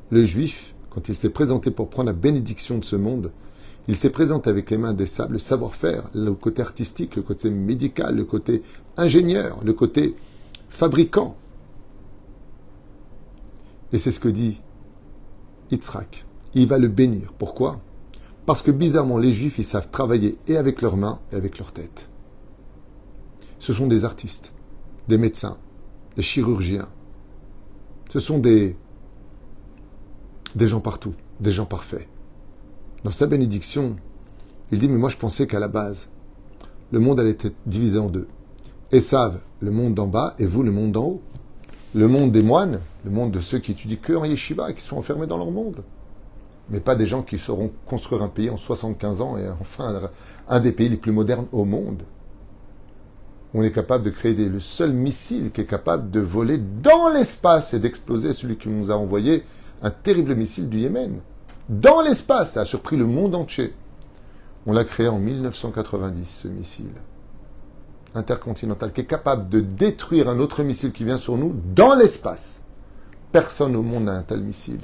le 0.10 0.26
juif, 0.26 0.74
quand 0.90 1.10
il 1.10 1.16
s'est 1.16 1.30
présenté 1.30 1.70
pour 1.70 1.90
prendre 1.90 2.08
la 2.08 2.14
bénédiction 2.14 2.80
de 2.80 2.86
ce 2.86 2.96
monde, 2.96 3.32
il 3.88 3.98
s'est 3.98 4.10
présenté 4.10 4.50
avec 4.50 4.72
les 4.72 4.80
mains 4.80 4.94
des 4.94 5.06
sables, 5.06 5.34
le 5.34 5.40
savoir-faire, 5.40 6.10
le 6.16 6.34
côté 6.34 6.64
artistique, 6.64 7.16
le 7.16 7.22
côté 7.22 7.52
médical, 7.52 8.16
le 8.16 8.24
côté 8.24 8.64
ingénieur, 8.98 9.60
le 9.64 9.74
côté 9.74 10.16
fabricant. 10.70 11.38
Et 13.94 14.00
c'est 14.00 14.12
ce 14.12 14.20
que 14.20 14.30
dit 14.30 14.60
Yitzhak. 15.70 16.26
Il 16.56 16.66
va 16.66 16.80
le 16.80 16.88
bénir. 16.88 17.32
Pourquoi? 17.38 17.80
Parce 18.46 18.62
que 18.62 18.72
bizarrement, 18.72 19.18
les 19.18 19.34
juifs, 19.34 19.58
ils 19.58 19.66
savent 19.66 19.90
travailler 19.90 20.38
et 20.48 20.58
avec 20.58 20.82
leurs 20.82 20.98
mains 20.98 21.20
et 21.32 21.36
avec 21.36 21.58
leur 21.58 21.72
tête. 21.72 22.10
Ce 23.60 23.74
sont 23.74 23.88
des 23.88 24.06
artistes, 24.06 24.54
des 25.08 25.18
médecins, 25.18 25.58
des 26.16 26.22
chirurgiens. 26.22 26.88
Ce 28.10 28.20
sont 28.20 28.38
des, 28.38 28.76
des 30.54 30.68
gens 30.68 30.82
partout, 30.82 31.14
des 31.40 31.52
gens 31.52 31.66
parfaits. 31.66 32.08
Dans 33.04 33.12
sa 33.12 33.26
bénédiction, 33.26 33.96
il 34.72 34.80
dit, 34.80 34.88
mais 34.88 34.98
moi 34.98 35.10
je 35.10 35.18
pensais 35.18 35.48
qu'à 35.48 35.60
la 35.60 35.68
base, 35.68 36.08
le 36.92 37.00
monde 37.00 37.20
allait 37.20 37.32
être 37.32 37.54
divisé 37.66 37.98
en 37.98 38.10
deux. 38.10 38.28
Et 38.92 39.02
savent 39.02 39.42
le 39.60 39.72
monde 39.72 39.96
d'en 39.96 40.08
bas, 40.08 40.36
et 40.38 40.46
vous, 40.46 40.62
le 40.62 40.72
monde 40.72 40.92
d'en 40.92 41.06
haut. 41.06 41.22
Le 41.96 42.08
monde 42.08 42.32
des 42.32 42.44
moines, 42.44 42.82
le 43.04 43.10
monde 43.10 43.32
de 43.32 43.40
ceux 43.40 43.58
qui 43.58 43.72
étudient 43.72 43.98
que 43.98 44.28
yeshiva, 44.28 44.74
qui 44.74 44.86
sont 44.86 44.98
enfermés 44.98 45.28
dans 45.28 45.38
leur 45.38 45.50
monde. 45.50 45.84
Mais 46.70 46.80
pas 46.80 46.96
des 46.96 47.06
gens 47.06 47.22
qui 47.22 47.38
sauront 47.38 47.72
construire 47.86 48.24
un 48.24 48.28
pays 48.28 48.50
en 48.50 48.58
75 48.58 49.22
ans 49.22 49.38
et 49.38 49.48
enfin 49.62 50.10
un 50.48 50.60
des 50.60 50.72
pays 50.72 50.90
les 50.90 50.98
plus 50.98 51.12
modernes 51.12 51.48
au 51.52 51.66
monde. 51.66 52.02
On 53.54 53.64
est 53.64 53.72
capable 53.72 54.04
de 54.04 54.10
créer 54.10 54.34
le 54.34 54.60
seul 54.60 54.92
missile 54.92 55.52
qui 55.52 55.62
est 55.62 55.66
capable 55.66 56.12
de 56.12 56.20
voler 56.20 56.58
dans 56.58 57.10
l'espace 57.10 57.74
et 57.74 57.80
d'exploser 57.80 58.34
celui 58.34 58.58
qui 58.58 58.68
nous 58.68 58.92
a 58.92 58.96
envoyé 58.96 59.44
un 59.82 59.92
terrible 59.92 60.36
missile 60.36 60.68
du 60.68 60.80
Yémen 60.80 61.20
dans 61.70 62.02
l'espace. 62.02 62.54
Ça 62.54 62.62
a 62.62 62.66
surpris 62.66 62.98
le 62.98 63.06
monde 63.06 63.36
entier. 63.36 63.74
On 64.66 64.74
l'a 64.74 64.84
créé 64.84 65.08
en 65.08 65.20
1990, 65.20 66.26
ce 66.26 66.48
missile 66.48 66.92
intercontinental, 68.16 68.94
qui 68.94 69.02
est 69.02 69.06
capable 69.06 69.50
de 69.50 69.60
détruire 69.60 70.30
un 70.30 70.40
autre 70.40 70.64
missile 70.64 70.92
qui 70.92 71.04
vient 71.04 71.18
sur 71.18 71.38
nous 71.38 71.54
dans 71.76 71.96
l'espace. 71.96 72.62
Personne 73.32 73.76
au 73.76 73.82
monde 73.82 74.06
n'a 74.06 74.14
un 74.14 74.24
tel 74.24 74.42
missile. 74.42 74.80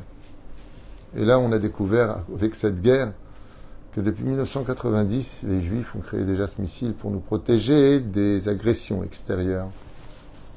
Et 1.15 1.25
là, 1.25 1.39
on 1.39 1.51
a 1.51 1.59
découvert, 1.59 2.23
avec 2.33 2.55
cette 2.55 2.81
guerre, 2.81 3.13
que 3.93 3.99
depuis 3.99 4.23
1990, 4.23 5.43
les 5.47 5.59
Juifs 5.59 5.95
ont 5.95 5.99
créé 5.99 6.23
déjà 6.23 6.47
ce 6.47 6.61
missile 6.61 6.93
pour 6.93 7.11
nous 7.11 7.19
protéger 7.19 7.99
des 7.99 8.47
agressions 8.47 9.03
extérieures. 9.03 9.67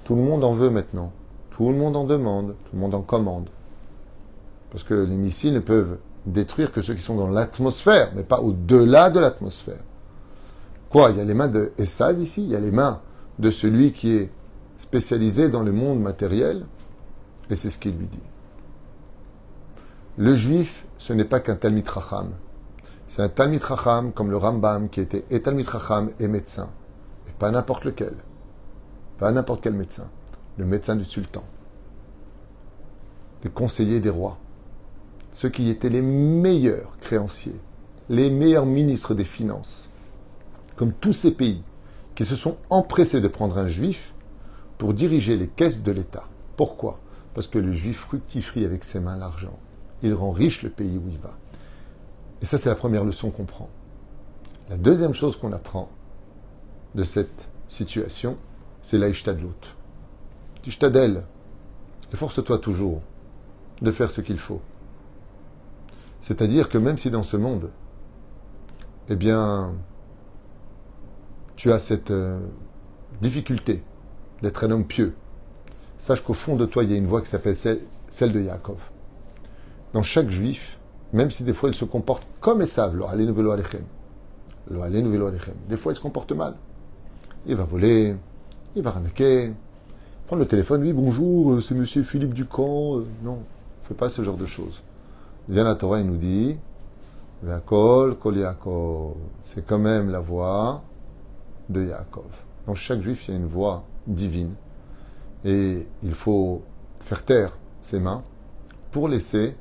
Tout 0.05 0.15
le 0.15 0.23
monde 0.23 0.45
en 0.45 0.55
veut 0.55 0.71
maintenant. 0.71 1.13
Tout 1.51 1.71
le 1.71 1.77
monde 1.77 1.97
en 1.97 2.05
demande. 2.05 2.55
Tout 2.65 2.75
le 2.75 2.79
monde 2.79 2.95
en 2.95 3.03
commande. 3.03 3.49
Parce 4.71 4.85
que 4.85 4.95
les 4.95 5.17
missiles 5.17 5.55
ne 5.55 5.61
peuvent 5.61 5.99
détruire 6.27 6.73
que 6.73 6.83
ceux 6.83 6.95
qui 6.95 7.03
sont 7.03 7.17
dans 7.17 7.29
l'atmosphère, 7.29 8.13
mais 8.15 8.23
pas 8.23 8.41
au-delà 8.41 9.11
de 9.11 9.19
l'atmosphère. 9.19 9.83
Quoi 10.89 11.11
Il 11.11 11.17
y 11.17 11.21
a 11.21 11.25
les 11.25 11.35
mains 11.35 11.49
de 11.49 11.73
Esav 11.79 12.21
ici, 12.21 12.43
il 12.43 12.51
y 12.51 12.57
a 12.57 12.61
les 12.61 12.71
mains 12.71 13.01
de 13.39 13.51
celui 13.51 13.93
qui 13.93 14.15
est 14.15 14.31
spécialisé 14.79 15.49
dans 15.49 15.63
le 15.63 15.73
monde 15.73 16.01
matériel, 16.01 16.65
et 17.51 17.57
c'est 17.57 17.71
ce 17.71 17.79
qu'il 17.79 17.97
lui 17.97 18.07
dit. 18.07 18.19
Le 20.17 20.35
juif, 20.35 20.87
ce 20.99 21.13
n'est 21.13 21.25
pas 21.25 21.41
qu'un 21.41 21.57
Talmid 21.57 21.89
Racham. 21.89 22.31
C'est 23.09 23.23
un 23.23 23.29
Talmid 23.29 23.63
Racham 23.63 24.13
comme 24.13 24.31
le 24.31 24.37
Rambam 24.37 24.89
qui 24.89 25.01
était 25.01 25.25
et 25.31 25.43
Talmid 25.43 25.69
Racham 25.69 26.11
et 26.19 26.29
médecin. 26.29 26.71
Et 27.29 27.33
pas 27.33 27.51
n'importe 27.51 27.85
lequel. 27.85 28.15
Pas 29.19 29.33
n'importe 29.33 29.61
quel 29.63 29.75
médecin. 29.75 30.09
Le 30.57 30.65
médecin 30.65 30.97
du 30.97 31.05
sultan. 31.05 31.45
Des 33.43 33.51
conseillers 33.51 34.01
des 34.01 34.11
rois 34.11 34.39
ceux 35.35 35.49
qui 35.49 35.69
étaient 35.69 35.91
les 35.91 36.01
meilleurs 36.01 36.97
créanciers, 37.01 37.61
les 38.09 38.31
meilleurs 38.31 38.67
ministres 38.67 39.15
des 39.15 39.25
Finances, 39.25 39.91
comme 40.77 40.93
tous 40.93 41.13
ces 41.13 41.35
pays 41.35 41.63
qui 42.15 42.25
se 42.25 42.37
sont 42.37 42.57
empressés 42.71 43.21
de 43.21 43.29
prendre 43.29 43.59
un 43.59 43.69
juif 43.69 44.15
pour 44.79 44.95
diriger 44.95 45.37
les 45.37 45.49
caisses 45.49 45.83
de 45.83 45.91
l'État. 45.91 46.25
Pourquoi? 46.57 47.01
Parce 47.35 47.49
que 47.49 47.59
le 47.59 47.73
juif 47.73 47.99
fructifie 47.99 48.65
avec 48.65 48.85
ses 48.85 49.01
mains 49.01 49.19
l'argent. 49.19 49.59
Il 50.05 50.15
rend 50.15 50.31
riche 50.31 50.63
le 50.63 50.71
pays 50.71 50.99
où 50.99 51.09
il 51.09 51.19
va. 51.19 51.37
Et 52.43 52.45
ça, 52.45 52.59
c'est 52.59 52.69
la 52.69 52.75
première 52.75 53.05
leçon 53.05 53.31
qu'on 53.31 53.47
prend. 53.47 53.71
La 54.69 54.77
deuxième 54.77 55.15
chose 55.15 55.37
qu'on 55.37 55.53
apprend 55.53 55.89
de 56.95 57.05
cette 57.05 57.49
situation, 57.69 58.37
c'est 58.83 58.99
la 58.99 59.09
ishtadlout. 59.09 59.75
Ishtadel, 60.67 61.25
efforce-toi 62.13 62.59
toujours 62.59 63.01
de 63.83 63.91
faire 63.91 64.11
ce 64.11 64.21
qu'il 64.21 64.39
faut. 64.39 64.61
C'est-à-dire 66.21 66.69
que 66.69 66.79
même 66.79 66.99
si 66.99 67.11
dans 67.11 67.23
ce 67.23 67.37
monde, 67.37 67.71
eh 69.09 69.17
bien, 69.17 69.75
tu 71.57 71.73
as 71.73 71.79
cette 71.79 72.11
euh, 72.11 72.41
difficulté 73.21 73.83
d'être 74.43 74.65
un 74.65 74.71
homme 74.71 74.87
pieux, 74.87 75.15
sache 75.99 76.23
qu'au 76.23 76.35
fond 76.35 76.57
de 76.57 76.67
toi, 76.67 76.85
il 76.85 76.91
y 76.91 76.95
a 76.95 76.97
une 76.97 77.07
voix 77.07 77.21
qui 77.21 77.29
s'appelle 77.29 77.57
celle, 77.57 78.33
de 78.33 78.41
Yaakov. 78.41 78.79
Dans 79.95 80.03
chaque 80.03 80.29
juif, 80.29 80.79
même 81.13 81.31
si 81.31 81.45
des 81.45 81.55
fois 81.55 81.69
il 81.69 81.75
se 81.77 81.85
comporte 81.85 82.27
comme 82.41 82.61
Esav, 82.61 82.97
des 82.97 82.99
fois 85.77 85.93
il 85.93 85.97
se 85.97 86.01
comporte 86.01 86.33
mal. 86.33 86.57
Il 87.47 87.55
va 87.55 87.63
voler, 87.63 88.17
il 88.75 88.83
va 88.83 88.91
arnaquer, 88.91 89.55
prendre 90.27 90.43
le 90.43 90.49
téléphone, 90.49 90.83
oui, 90.83 90.93
bonjour, 90.93 91.53
euh, 91.53 91.61
c'est 91.61 91.77
monsieur 91.77 92.03
Philippe 92.03 92.35
Ducamp. 92.35 92.97
Euh, 92.97 93.07
non, 93.23 93.37
ne 93.37 93.89
fais 93.89 93.95
pas 93.95 94.09
ce 94.09 94.25
genre 94.25 94.37
de 94.37 94.47
choses. 94.47 94.83
Vient 95.49 95.63
la 95.63 95.77
Torah, 95.77 96.01
il 96.01 96.07
nous 96.07 96.17
dit. 96.17 96.57
C'est 99.43 99.65
quand 99.65 99.79
même 99.79 100.11
la 100.11 100.21
voix 100.21 100.83
de 101.69 101.85
Yaakov. 101.85 102.25
Dans 102.67 102.75
chaque 102.75 103.01
juif, 103.01 103.29
il 103.29 103.31
y 103.31 103.35
a 103.35 103.37
une 103.39 103.47
voix 103.47 103.85
divine. 104.09 104.55
Et 105.45 105.87
il 106.03 106.15
faut 106.15 106.63
faire 107.01 107.25
taire 107.25 107.57
ses 107.81 108.01
mains 108.01 108.25
pour 108.91 109.09
laisser 109.09 109.55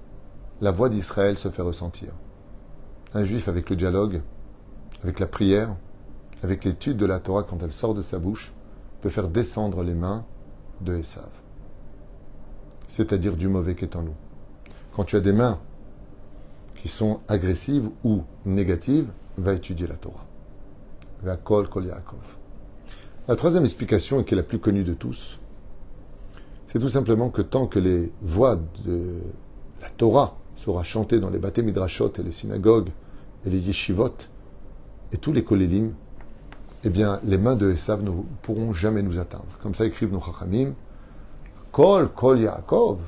la 0.61 0.71
voix 0.71 0.89
d'Israël 0.89 1.37
se 1.37 1.49
faire 1.49 1.65
ressentir. 1.65 2.09
Un 3.13 3.23
juif 3.23 3.47
avec 3.47 3.69
le 3.69 3.75
dialogue, 3.75 4.21
avec 5.03 5.19
la 5.19 5.27
prière, 5.27 5.75
avec 6.41 6.63
l'étude 6.63 6.97
de 6.97 7.05
la 7.05 7.19
Torah 7.19 7.43
quand 7.43 7.61
elle 7.63 7.71
sort 7.71 7.93
de 7.93 8.01
sa 8.01 8.19
bouche, 8.19 8.53
peut 9.01 9.09
faire 9.09 9.27
descendre 9.27 9.83
les 9.83 9.93
mains 9.93 10.25
de 10.81 10.95
Esav. 10.95 11.29
C'est-à-dire 12.87 13.35
du 13.35 13.47
mauvais 13.47 13.75
qui 13.75 13.85
est 13.85 13.95
en 13.95 14.03
nous. 14.03 14.15
Quand 14.95 15.03
tu 15.03 15.15
as 15.15 15.19
des 15.21 15.33
mains 15.33 15.59
qui 16.75 16.87
sont 16.87 17.21
agressives 17.27 17.89
ou 18.03 18.23
négatives, 18.45 19.07
va 19.37 19.53
étudier 19.53 19.87
la 19.87 19.95
Torah. 19.95 20.25
La 21.23 21.37
Kol 21.37 21.69
Kol. 21.69 21.87
La 23.27 23.35
troisième 23.35 23.63
explication, 23.63 24.19
et 24.19 24.25
qui 24.25 24.33
est 24.33 24.37
la 24.37 24.43
plus 24.43 24.59
connue 24.59 24.83
de 24.83 24.93
tous, 24.93 25.39
c'est 26.67 26.79
tout 26.79 26.89
simplement 26.89 27.29
que 27.29 27.41
tant 27.41 27.67
que 27.67 27.79
les 27.79 28.11
voix 28.21 28.57
de 28.85 29.19
la 29.81 29.89
Torah 29.89 30.37
seront 30.63 30.84
chantées 30.84 31.19
dans 31.19 31.30
les 31.30 31.39
bâtés 31.39 31.62
midrashot 31.62 32.13
et 32.17 32.23
les 32.23 32.32
synagogues 32.32 32.89
et 33.45 33.49
les 33.49 33.60
yeshivot 33.60 34.13
et 35.12 35.17
tous 35.17 35.34
les 35.34 35.43
kolélim, 35.43 35.93
eh 36.86 36.89
bien, 36.89 37.19
les 37.23 37.38
mains 37.38 37.56
de 37.56 37.71
Esav 37.71 38.02
ne 38.02 38.12
pourront 38.41 38.73
jamais 38.73 39.02
nous 39.02 39.19
atteindre. 39.19 39.45
Comme 39.62 39.76
ça 39.76 39.86
écrivent 39.86 40.12
nos 40.12 40.21
chachamim, 40.21 40.73
Kol 41.71 42.10
Kol 42.10 42.39
Yaakov, 42.39 42.99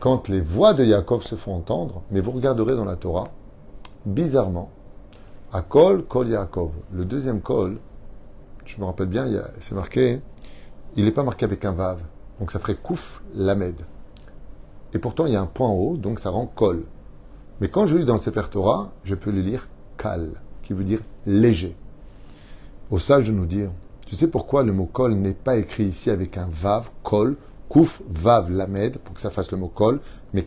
quand 0.00 0.28
les 0.28 0.40
voix 0.40 0.74
de 0.74 0.84
Yaakov 0.84 1.22
se 1.22 1.36
font 1.36 1.54
entendre, 1.54 2.02
mais 2.10 2.20
vous 2.20 2.32
regarderez 2.32 2.74
dans 2.74 2.84
la 2.84 2.96
Torah, 2.96 3.28
bizarrement, 4.04 4.70
à 5.52 5.62
Kol, 5.62 6.04
Kol 6.04 6.28
Yaakov. 6.28 6.70
Le 6.92 7.04
deuxième 7.04 7.40
Kol, 7.40 7.78
je 8.64 8.80
me 8.80 8.84
rappelle 8.84 9.08
bien, 9.08 9.26
c'est 9.60 9.74
marqué, 9.74 10.20
il 10.96 11.04
n'est 11.04 11.12
pas 11.12 11.22
marqué 11.22 11.44
avec 11.44 11.64
un 11.64 11.72
Vav. 11.72 12.00
Donc 12.40 12.50
ça 12.50 12.58
ferait 12.58 12.76
Kouf 12.76 13.22
Lamed. 13.34 13.76
Et 14.94 14.98
pourtant, 14.98 15.26
il 15.26 15.32
y 15.32 15.36
a 15.36 15.40
un 15.40 15.46
point 15.46 15.68
en 15.68 15.74
haut, 15.74 15.96
donc 15.96 16.20
ça 16.20 16.30
rend 16.30 16.46
Kol. 16.46 16.84
Mais 17.60 17.68
quand 17.68 17.86
je 17.86 17.96
lis 17.96 18.04
dans 18.04 18.14
le 18.14 18.20
Sefer 18.20 18.48
Torah, 18.50 18.92
je 19.04 19.14
peux 19.14 19.30
le 19.30 19.40
lire 19.40 19.68
Kal, 19.96 20.30
qui 20.62 20.72
veut 20.72 20.84
dire 20.84 21.00
léger. 21.26 21.76
Au 22.90 22.98
sage 22.98 23.26
de 23.26 23.32
nous 23.32 23.46
dire, 23.46 23.70
tu 24.06 24.14
sais 24.14 24.28
pourquoi 24.28 24.62
le 24.62 24.72
mot 24.72 24.86
Kol 24.86 25.14
n'est 25.14 25.34
pas 25.34 25.56
écrit 25.56 25.84
ici 25.84 26.10
avec 26.10 26.36
un 26.36 26.48
Vav, 26.50 26.90
Kol, 27.02 27.36
Kouf, 27.68 28.02
Vav, 28.08 28.50
Lamed, 28.50 28.98
pour 28.98 29.14
que 29.14 29.20
ça 29.20 29.30
fasse 29.30 29.50
le 29.50 29.58
mot 29.58 29.68
kol, 29.68 30.00
mais 30.32 30.46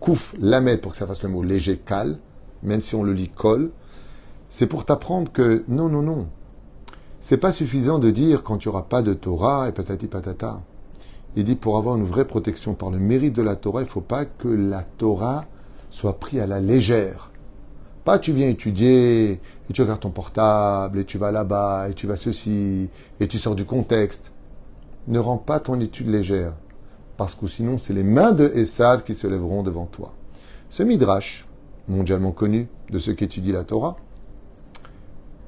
Kouf, 0.00 0.34
Lamed, 0.38 0.80
pour 0.80 0.92
que 0.92 0.98
ça 0.98 1.06
fasse 1.06 1.22
le 1.22 1.28
mot 1.28 1.42
léger, 1.42 1.76
kal, 1.78 2.16
même 2.62 2.80
si 2.80 2.94
on 2.94 3.02
le 3.02 3.12
lit 3.12 3.28
kol, 3.28 3.70
c'est 4.48 4.66
pour 4.66 4.84
t'apprendre 4.84 5.30
que 5.32 5.64
non, 5.68 5.88
non, 5.88 6.02
non. 6.02 6.28
C'est 7.20 7.38
pas 7.38 7.52
suffisant 7.52 7.98
de 7.98 8.10
dire 8.10 8.42
quand 8.42 8.58
tu 8.58 8.68
n'y 8.68 8.70
aura 8.74 8.88
pas 8.88 9.02
de 9.02 9.14
Torah 9.14 9.68
et 9.68 9.72
patati 9.72 10.06
patata. 10.06 10.62
Il 11.36 11.44
dit 11.44 11.56
pour 11.56 11.76
avoir 11.76 11.96
une 11.96 12.04
vraie 12.04 12.26
protection 12.26 12.74
par 12.74 12.90
le 12.90 12.98
mérite 12.98 13.34
de 13.34 13.42
la 13.42 13.56
Torah, 13.56 13.80
il 13.82 13.86
ne 13.86 13.90
faut 13.90 14.00
pas 14.00 14.24
que 14.24 14.48
la 14.48 14.82
Torah 14.82 15.44
soit 15.90 16.18
prise 16.18 16.40
à 16.40 16.46
la 16.46 16.60
légère. 16.60 17.30
Pas 18.04 18.18
tu 18.18 18.32
viens 18.32 18.48
étudier 18.48 19.32
et 19.32 19.72
tu 19.72 19.82
regardes 19.82 20.00
ton 20.00 20.10
portable 20.10 20.98
et 20.98 21.04
tu 21.04 21.18
vas 21.18 21.32
là-bas 21.32 21.88
et 21.88 21.94
tu 21.94 22.06
vas 22.06 22.16
ceci 22.16 22.88
et 23.18 23.28
tu 23.28 23.38
sors 23.38 23.54
du 23.54 23.64
contexte. 23.64 24.30
Ne 25.08 25.18
rends 25.18 25.38
pas 25.38 25.58
ton 25.58 25.80
étude 25.80 26.08
légère 26.08 26.52
parce 27.16 27.34
que 27.34 27.46
sinon 27.46 27.78
c'est 27.78 27.94
les 27.94 28.02
mains 28.02 28.32
de 28.32 28.50
Esav 28.54 29.04
qui 29.04 29.14
se 29.14 29.26
lèveront 29.26 29.62
devant 29.62 29.86
toi. 29.86 30.14
Ce 30.70 30.82
midrash, 30.82 31.46
mondialement 31.88 32.32
connu 32.32 32.68
de 32.90 32.98
ceux 32.98 33.14
qui 33.14 33.24
étudient 33.24 33.54
la 33.54 33.64
Torah, 33.64 33.96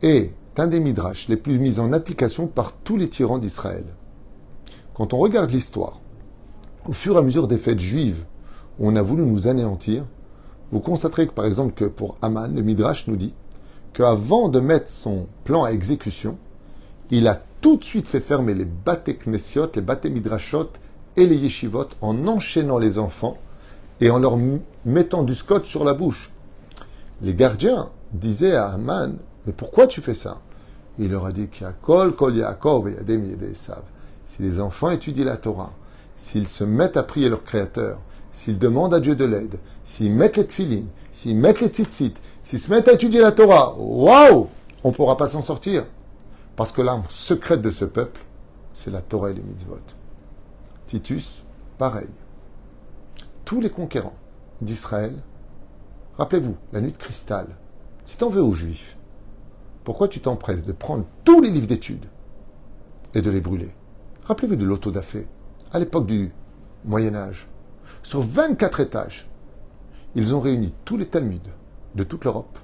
est 0.03 0.33
un 0.57 0.67
des 0.67 0.81
midrash 0.81 1.29
les 1.29 1.37
plus 1.37 1.59
mis 1.59 1.79
en 1.79 1.93
application 1.93 2.47
par 2.47 2.73
tous 2.73 2.97
les 2.97 3.09
tyrans 3.09 3.39
d'Israël. 3.39 3.85
Quand 4.97 5.13
on 5.13 5.19
regarde 5.19 5.51
l'histoire, 5.51 6.01
au 6.87 6.95
fur 6.95 7.17
et 7.17 7.19
à 7.19 7.23
mesure 7.23 7.49
des 7.49 7.59
fêtes 7.59 7.81
juives 7.81 8.25
où 8.79 8.89
on 8.89 8.97
a 8.97 9.03
voulu 9.03 9.27
nous 9.27 9.47
anéantir, 9.47 10.07
vous 10.73 10.81
constaterez 10.81 11.27
que 11.27 11.35
par 11.35 11.45
exemple 11.45 11.75
que 11.75 11.85
pour 11.85 12.17
Aman, 12.23 12.49
le 12.49 12.63
midrash 12.63 13.07
nous 13.07 13.17
dit 13.17 13.35
qu'avant 13.93 14.49
de 14.49 14.59
mettre 14.59 14.89
son 14.89 15.27
plan 15.45 15.65
à 15.65 15.73
exécution, 15.73 16.39
il 17.11 17.29
a 17.29 17.39
tout 17.61 17.77
de 17.77 17.85
suite 17.85 18.09
fait 18.09 18.21
fermer 18.21 18.55
les 18.55 18.67
knessiot, 19.27 19.71
les 19.75 19.83
bâtés 19.83 20.09
midrashot 20.09 20.71
et 21.19 21.27
les 21.27 21.37
yeshivot 21.37 21.89
en 22.01 22.27
enchaînant 22.27 22.79
les 22.79 22.99
enfants 22.99 23.37
et 24.01 24.09
en 24.09 24.19
leur 24.19 24.39
mettant 24.87 25.25
du 25.25 25.35
scotch 25.35 25.69
sur 25.69 25.85
la 25.85 25.93
bouche. 25.93 26.33
Les 27.21 27.35
gardiens 27.35 27.91
disaient 28.15 28.57
à 28.57 28.69
Aman, 28.69 29.13
mais 29.45 29.53
pourquoi 29.53 29.89
tu 29.89 30.01
fais 30.01 30.15
ça? 30.15 30.41
Il 30.99 31.11
leur 31.11 31.27
a 31.27 31.33
dit 31.33 31.49
qu'il 31.49 31.65
y 31.65 31.69
a 31.69 31.75
kol, 31.75 32.15
kol 32.15 32.35
Yaakov 32.35 32.89
et 32.89 32.95
Yadem 32.95 33.27
Yedesav. 33.27 33.83
Si 34.37 34.43
les 34.43 34.61
enfants 34.61 34.91
étudient 34.91 35.25
la 35.25 35.39
Torah, 35.39 35.73
s'ils 36.15 36.47
se 36.47 36.63
mettent 36.63 36.99
à 36.99 37.03
prier 37.03 37.31
leur 37.31 37.43
Créateur, 37.43 38.03
s'ils 38.33 38.59
demandent 38.59 38.93
à 38.93 39.01
Dieu 39.01 39.17
de 39.17 39.25
l'aide, 39.25 39.59
s'ils 39.83 40.13
mettent 40.13 40.37
les 40.37 40.47
tfilines, 40.47 40.91
s'ils 41.11 41.39
mettent 41.39 41.63
les 41.63 41.69
tzitzit, 41.69 42.13
s'ils 42.43 42.61
se 42.61 42.71
mettent 42.71 42.89
à 42.89 42.93
étudier 42.93 43.23
la 43.23 43.33
Torah, 43.33 43.75
waouh 43.79 44.49
On 44.85 44.91
ne 44.91 44.95
pourra 44.95 45.17
pas 45.17 45.29
s'en 45.29 45.41
sortir. 45.41 45.85
Parce 46.55 46.71
que 46.71 46.83
l'arme 46.83 47.05
secrète 47.09 47.63
de 47.63 47.71
ce 47.71 47.87
peuple, 47.87 48.27
c'est 48.75 48.91
la 48.91 49.01
Torah 49.01 49.31
et 49.31 49.35
les 49.35 49.41
mitzvot. 49.41 49.79
Titus, 50.87 51.43
pareil. 51.79 52.11
Tous 53.47 53.63
les 53.63 53.71
conquérants 53.71 54.19
d'Israël, 54.61 55.15
rappelez-vous, 56.19 56.57
la 56.75 56.83
nuit 56.83 56.93
de 56.93 56.99
cristal, 56.99 57.47
si 58.05 58.19
t'en 58.19 58.29
veux 58.29 58.43
aux 58.43 58.53
Juifs, 58.53 58.99
pourquoi 59.83 60.09
tu 60.09 60.21
t'empresses 60.21 60.67
de 60.67 60.73
prendre 60.73 61.07
tous 61.25 61.41
les 61.41 61.49
livres 61.49 61.69
d'études 61.69 62.05
et 63.15 63.23
de 63.23 63.31
les 63.31 63.41
brûler? 63.41 63.73
Rappelez-vous 64.27 64.57
de 64.57 64.65
l'autodafé, 64.65 65.29
à 65.71 65.79
l'époque 65.79 66.07
du 66.07 66.33
Moyen 66.85 67.15
Âge. 67.15 67.47
Sur 68.03 68.23
24 68.23 68.81
étages, 68.81 69.29
ils 70.17 70.35
ont 70.35 70.41
réuni 70.41 70.75
tous 70.85 70.97
les 70.97 71.07
Talmuds 71.07 71.53
de 71.95 72.03
toute 72.03 72.25
l'Europe, 72.25 72.59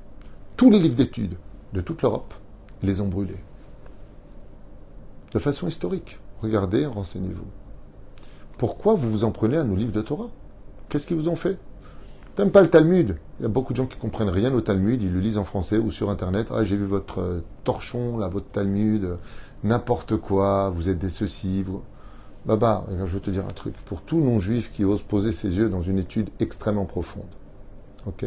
tous 0.57 0.71
les 0.71 0.81
livres 0.81 0.97
d'études 0.97 1.37
de 1.73 1.81
toute 1.81 2.03
l'Europe, 2.03 2.35
les 2.83 3.01
ont 3.01 3.07
brûlés. 3.07 3.45
De 5.33 5.39
façon 5.39 5.69
historique. 5.69 6.19
Regardez, 6.43 6.85
renseignez-vous. 6.85 7.47
Pourquoi 8.59 8.95
vous 8.95 9.09
vous 9.09 9.25
en 9.25 9.31
prenez 9.31 9.57
à 9.57 9.63
nos 9.63 9.77
livres 9.77 9.93
de 9.93 10.03
Torah? 10.03 10.31
Qu'est-ce 10.89 11.07
qu'ils 11.07 11.17
vous 11.17 11.29
ont 11.29 11.37
fait? 11.37 11.59
T'aimes 12.35 12.51
pas 12.51 12.63
le 12.63 12.71
Talmud? 12.71 13.19
Il 13.39 13.43
y 13.43 13.47
a 13.47 13.49
beaucoup 13.49 13.73
de 13.73 13.77
gens 13.77 13.87
qui 13.87 13.99
comprennent 13.99 14.31
rien 14.31 14.53
au 14.53 14.63
Talmud, 14.63 15.01
ils 15.01 15.13
le 15.13 15.21
lisent 15.21 15.39
en 15.39 15.45
français 15.45 15.79
ou 15.79 15.93
sur 15.93 16.11
Internet. 16.11 16.49
Ah, 16.51 16.65
j'ai 16.65 16.77
vu 16.77 16.87
votre 16.87 17.21
euh, 17.21 17.45
torchon, 17.63 18.19
là, 18.19 18.29
votre 18.29 18.49
Talmud, 18.49 19.19
n'importe 19.65 20.17
quoi, 20.17 20.71
vous 20.71 20.89
êtes 20.89 20.99
des 20.99 21.11
ceci. 21.11 21.63
Vous... 21.63 21.83
Baba, 22.45 22.85
je 22.91 23.05
vais 23.05 23.21
te 23.21 23.31
dire 23.31 23.47
un 23.47 23.53
truc. 23.53 23.75
Pour 23.85 24.03
tout 24.03 24.21
non-juif 24.21 24.73
qui 24.73 24.85
ose 24.85 25.03
poser 25.03 25.33
ses 25.33 25.57
yeux 25.57 25.69
dans 25.69 25.83
une 25.83 25.99
étude 25.99 26.31
extrêmement 26.41 26.87
profonde, 26.87 27.31
ok? 28.07 28.27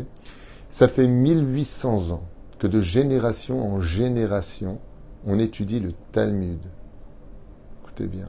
Ça 0.70 0.88
fait 0.88 1.08
1800 1.08 2.12
ans 2.12 2.24
que 2.60 2.68
de 2.68 2.82
génération 2.82 3.74
en 3.74 3.82
génération, 3.82 4.80
on 5.26 5.40
étudie 5.40 5.80
le 5.80 5.94
Talmud. 6.12 6.60
Écoutez 7.84 8.08
bien. 8.08 8.28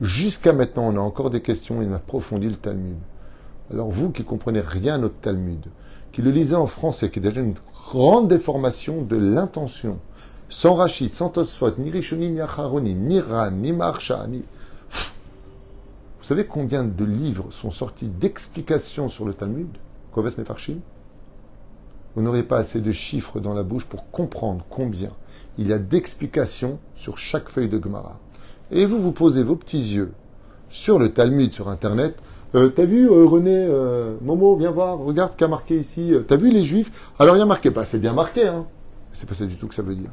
Jusqu'à 0.00 0.52
maintenant, 0.52 0.88
on 0.92 0.96
a 0.96 1.00
encore 1.00 1.30
des 1.30 1.40
questions 1.40 1.82
et 1.82 1.86
on 1.86 1.92
approfondit 1.92 2.48
le 2.48 2.56
Talmud. 2.56 2.96
Alors 3.72 3.90
vous 3.90 4.10
qui 4.10 4.24
comprenez 4.24 4.60
rien 4.60 4.98
notre 4.98 5.16
Talmud, 5.16 5.66
qui 6.12 6.22
le 6.22 6.30
lisez 6.30 6.54
en 6.54 6.66
français, 6.66 7.10
qui 7.10 7.18
est 7.18 7.22
déjà 7.22 7.40
une 7.40 7.54
grande 7.86 8.28
déformation 8.28 9.02
de 9.02 9.16
l'intention, 9.16 9.98
sans 10.48 10.74
Rachid, 10.74 11.08
sans 11.08 11.28
Tosfot, 11.28 11.72
ni 11.78 11.90
Rishonim, 11.90 12.34
ni 12.34 12.40
Acharonim, 12.40 12.98
ni 12.98 13.20
Ran, 13.20 13.50
ni 13.50 13.72
Marsha, 13.72 14.26
ni... 14.26 14.42
Vous 14.88 16.24
savez 16.34 16.46
combien 16.46 16.82
de 16.82 17.04
livres 17.04 17.52
sont 17.52 17.70
sortis 17.70 18.08
d'explications 18.08 19.08
sur 19.08 19.24
le 19.24 19.32
Talmud? 19.32 19.68
Koves 20.12 20.38
Mefarshim? 20.38 20.78
Vous 22.14 22.22
n'aurez 22.22 22.42
pas 22.42 22.58
assez 22.58 22.80
de 22.80 22.90
chiffres 22.92 23.38
dans 23.40 23.54
la 23.54 23.62
bouche 23.62 23.84
pour 23.84 24.10
comprendre 24.10 24.64
combien 24.70 25.10
il 25.58 25.68
y 25.68 25.72
a 25.72 25.78
d'explications 25.78 26.78
sur 26.94 27.18
chaque 27.18 27.48
feuille 27.48 27.68
de 27.68 27.80
Gemara. 27.82 28.18
Et 28.70 28.86
vous 28.86 29.00
vous 29.00 29.12
posez 29.12 29.42
vos 29.42 29.56
petits 29.56 29.94
yeux 29.94 30.12
sur 30.68 30.98
le 30.98 31.12
Talmud 31.12 31.52
sur 31.52 31.68
Internet. 31.68 32.16
Euh, 32.54 32.70
T'as 32.70 32.86
vu 32.86 33.08
euh, 33.08 33.24
René 33.24 33.54
euh, 33.54 34.16
Momo, 34.22 34.56
viens 34.56 34.70
voir, 34.70 34.98
regarde 34.98 35.36
qu'a 35.36 35.48
marqué 35.48 35.78
ici. 35.78 36.12
T'as 36.26 36.36
vu 36.36 36.50
les 36.50 36.64
Juifs? 36.64 36.90
Alors 37.18 37.36
il 37.36 37.38
y 37.38 37.42
a 37.42 37.46
marqué, 37.46 37.70
pas, 37.70 37.84
c'est 37.84 37.98
bien 37.98 38.14
marqué, 38.14 38.48
hein. 38.48 38.66
C'est 39.12 39.28
pas 39.28 39.34
ça 39.34 39.46
du 39.46 39.56
tout 39.56 39.68
que 39.68 39.74
ça 39.74 39.82
veut 39.82 39.94
dire. 39.94 40.10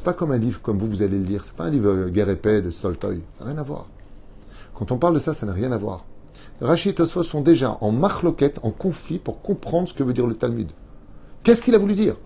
C'est 0.00 0.04
pas 0.04 0.14
comme 0.14 0.32
un 0.32 0.38
livre 0.38 0.62
comme 0.62 0.78
vous, 0.78 0.86
vous 0.86 1.02
allez 1.02 1.18
le 1.18 1.24
lire. 1.24 1.44
C'est 1.44 1.54
pas 1.54 1.64
un 1.64 1.70
livre 1.70 2.08
Guerre 2.08 2.30
et 2.30 2.36
paix 2.36 2.62
de 2.62 2.70
Soltoy. 2.70 3.20
Rien 3.38 3.58
à 3.58 3.62
voir. 3.62 3.84
Quand 4.72 4.92
on 4.92 4.96
parle 4.96 5.12
de 5.12 5.18
ça, 5.18 5.34
ça 5.34 5.44
n'a 5.44 5.52
rien 5.52 5.72
à 5.72 5.76
voir. 5.76 6.06
Rachid 6.62 6.92
et 6.92 6.94
Tosfos 6.94 7.22
sont 7.22 7.42
déjà 7.42 7.76
en 7.82 7.92
marloquette, 7.92 8.60
en 8.62 8.70
conflit 8.70 9.18
pour 9.18 9.42
comprendre 9.42 9.90
ce 9.90 9.92
que 9.92 10.02
veut 10.02 10.14
dire 10.14 10.26
le 10.26 10.38
Talmud. 10.38 10.70
Qu'est-ce 11.42 11.60
qu'il 11.60 11.74
a 11.74 11.78
voulu 11.78 11.92
dire? 11.92 12.16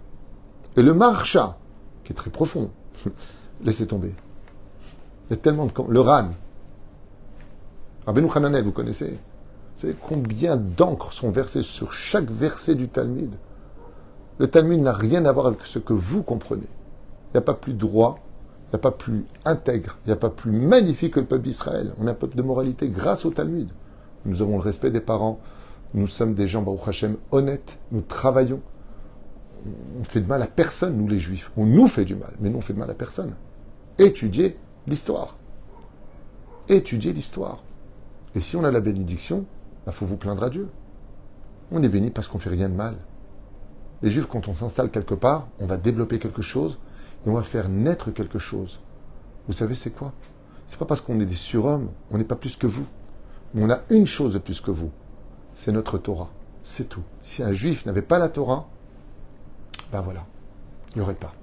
Et 0.77 0.83
le 0.83 0.95
marcha, 0.95 1.59
qui 2.05 2.13
est 2.13 2.15
très 2.15 2.31
profond, 2.31 2.71
laissez 3.65 3.89
tomber. 3.89 4.15
Il 5.29 5.33
y 5.33 5.35
a 5.35 5.43
tellement 5.43 5.67
de... 5.67 5.73
Le 5.89 6.01
Ran. 6.01 6.29
Rabbeinu 8.07 8.29
Hananel, 8.33 8.63
vous 8.63 8.71
connaissez? 8.71 9.19
Vous 9.75 9.81
savez 9.81 9.97
combien 10.01 10.55
d'encres 10.55 11.13
sont 11.13 11.33
versées 11.33 11.65
sur 11.65 11.93
chaque 11.93 12.31
verset 12.31 12.77
du 12.77 12.87
Talmud? 12.87 13.33
Le 14.39 14.47
Talmud 14.47 14.81
n'a 14.81 14.93
rien 14.93 15.25
à 15.25 15.33
voir 15.33 15.47
avec 15.47 15.67
ce 15.67 15.81
que 15.81 15.93
vous 15.93 16.23
comprenez. 16.23 16.69
Il 17.35 17.39
n'y 17.39 17.43
a 17.43 17.43
pas 17.43 17.55
plus 17.55 17.75
droit 17.75 18.25
n'y 18.75 18.77
a 18.77 18.79
pas 18.79 18.91
plus 18.91 19.25
intègre, 19.45 19.99
il 20.05 20.09
n'y 20.09 20.13
a 20.13 20.17
pas 20.17 20.31
plus 20.31 20.51
magnifique 20.51 21.15
que 21.15 21.21
le 21.21 21.27
peuple 21.27 21.45
d'Israël. 21.45 21.95
On 21.99 22.07
est 22.07 22.11
un 22.11 22.15
peuple 22.15 22.37
de 22.37 22.43
moralité 22.43 22.89
grâce 22.89 23.25
au 23.25 23.31
Talmud. 23.31 23.69
Nous 24.25 24.43
avons 24.43 24.57
le 24.57 24.63
respect 24.63 24.91
des 24.91 25.01
parents. 25.01 25.39
Nous 25.93 26.09
sommes 26.09 26.35
des 26.35 26.49
gens, 26.49 26.63
Baruch 26.63 26.89
Hashem, 26.89 27.17
honnêtes. 27.31 27.79
Nous 27.93 28.01
travaillons. 28.01 28.61
On 30.01 30.05
fait 30.05 30.21
de 30.21 30.27
mal 30.27 30.43
à 30.43 30.47
personne, 30.47 30.97
nous 30.97 31.07
les 31.07 31.21
juifs. 31.21 31.53
On 31.57 31.67
nous 31.67 31.89
fait 31.89 32.05
du 32.05 32.17
mal, 32.17 32.33
mais 32.41 32.51
nous 32.51 32.59
on 32.59 32.63
fait 32.63 32.73
de 32.73 32.79
mal 32.79 32.91
à 32.91 32.95
personne. 32.95 33.35
Étudiez 33.99 34.59
l'histoire. 34.87 35.37
Étudiez 36.69 37.13
l'histoire. 37.13 37.63
Et 38.35 38.41
si 38.41 38.57
on 38.57 38.65
a 38.65 38.71
la 38.71 38.81
bénédiction, 38.81 39.47
il 39.49 39.87
bah, 39.87 39.93
faut 39.93 40.07
vous 40.07 40.17
plaindre 40.17 40.43
à 40.43 40.51
Dieu. 40.51 40.69
On 41.71 41.83
est 41.83 41.89
béni 41.89 42.11
parce 42.11 42.27
qu'on 42.27 42.39
fait 42.39 42.51
rien 42.51 42.69
de 42.69 42.75
mal. 42.75 42.97
Les 44.03 44.11
juifs, 44.11 44.27
quand 44.27 44.49
on 44.49 44.55
s'installe 44.55 44.91
quelque 44.91 45.15
part, 45.15 45.47
on 45.61 45.67
va 45.67 45.77
développer 45.77 46.19
quelque 46.19 46.43
chose 46.43 46.79
et 47.25 47.29
on 47.29 47.35
va 47.35 47.43
faire 47.43 47.69
naître 47.69 48.11
quelque 48.11 48.39
chose. 48.39 48.81
Vous 49.47 49.53
savez, 49.53 49.75
c'est 49.75 49.91
quoi? 49.91 50.13
C'est 50.69 50.79
pas 50.79 50.87
parce 50.87 51.01
qu'on 51.01 51.21
est 51.21 51.27
des 51.27 51.35
surhommes, 51.35 51.91
on 52.11 52.19
n'est 52.19 52.25
pas 52.25 52.37
plus 52.37 52.57
que 52.57 52.67
vous. 52.67 52.87
Mais 53.53 53.63
on 53.65 53.71
a 53.71 53.81
une 53.91 54.07
chose 54.07 54.33
de 54.33 54.39
plus 54.39 54.61
que 54.61 54.71
vous 54.71 54.91
c'est 55.55 55.73
notre 55.73 55.99
Torah. 55.99 56.31
C'est 56.63 56.89
tout. 56.89 57.03
Si 57.23 57.43
un 57.43 57.53
juif 57.53 57.87
n'avait 57.87 58.03
pas 58.03 58.19
la 58.19 58.29
Torah, 58.29 58.69
ben 59.93 60.03
voilà, 60.03 60.27
il 60.91 60.99
n'y 60.99 61.03
aurait 61.03 61.15
pas. 61.15 61.35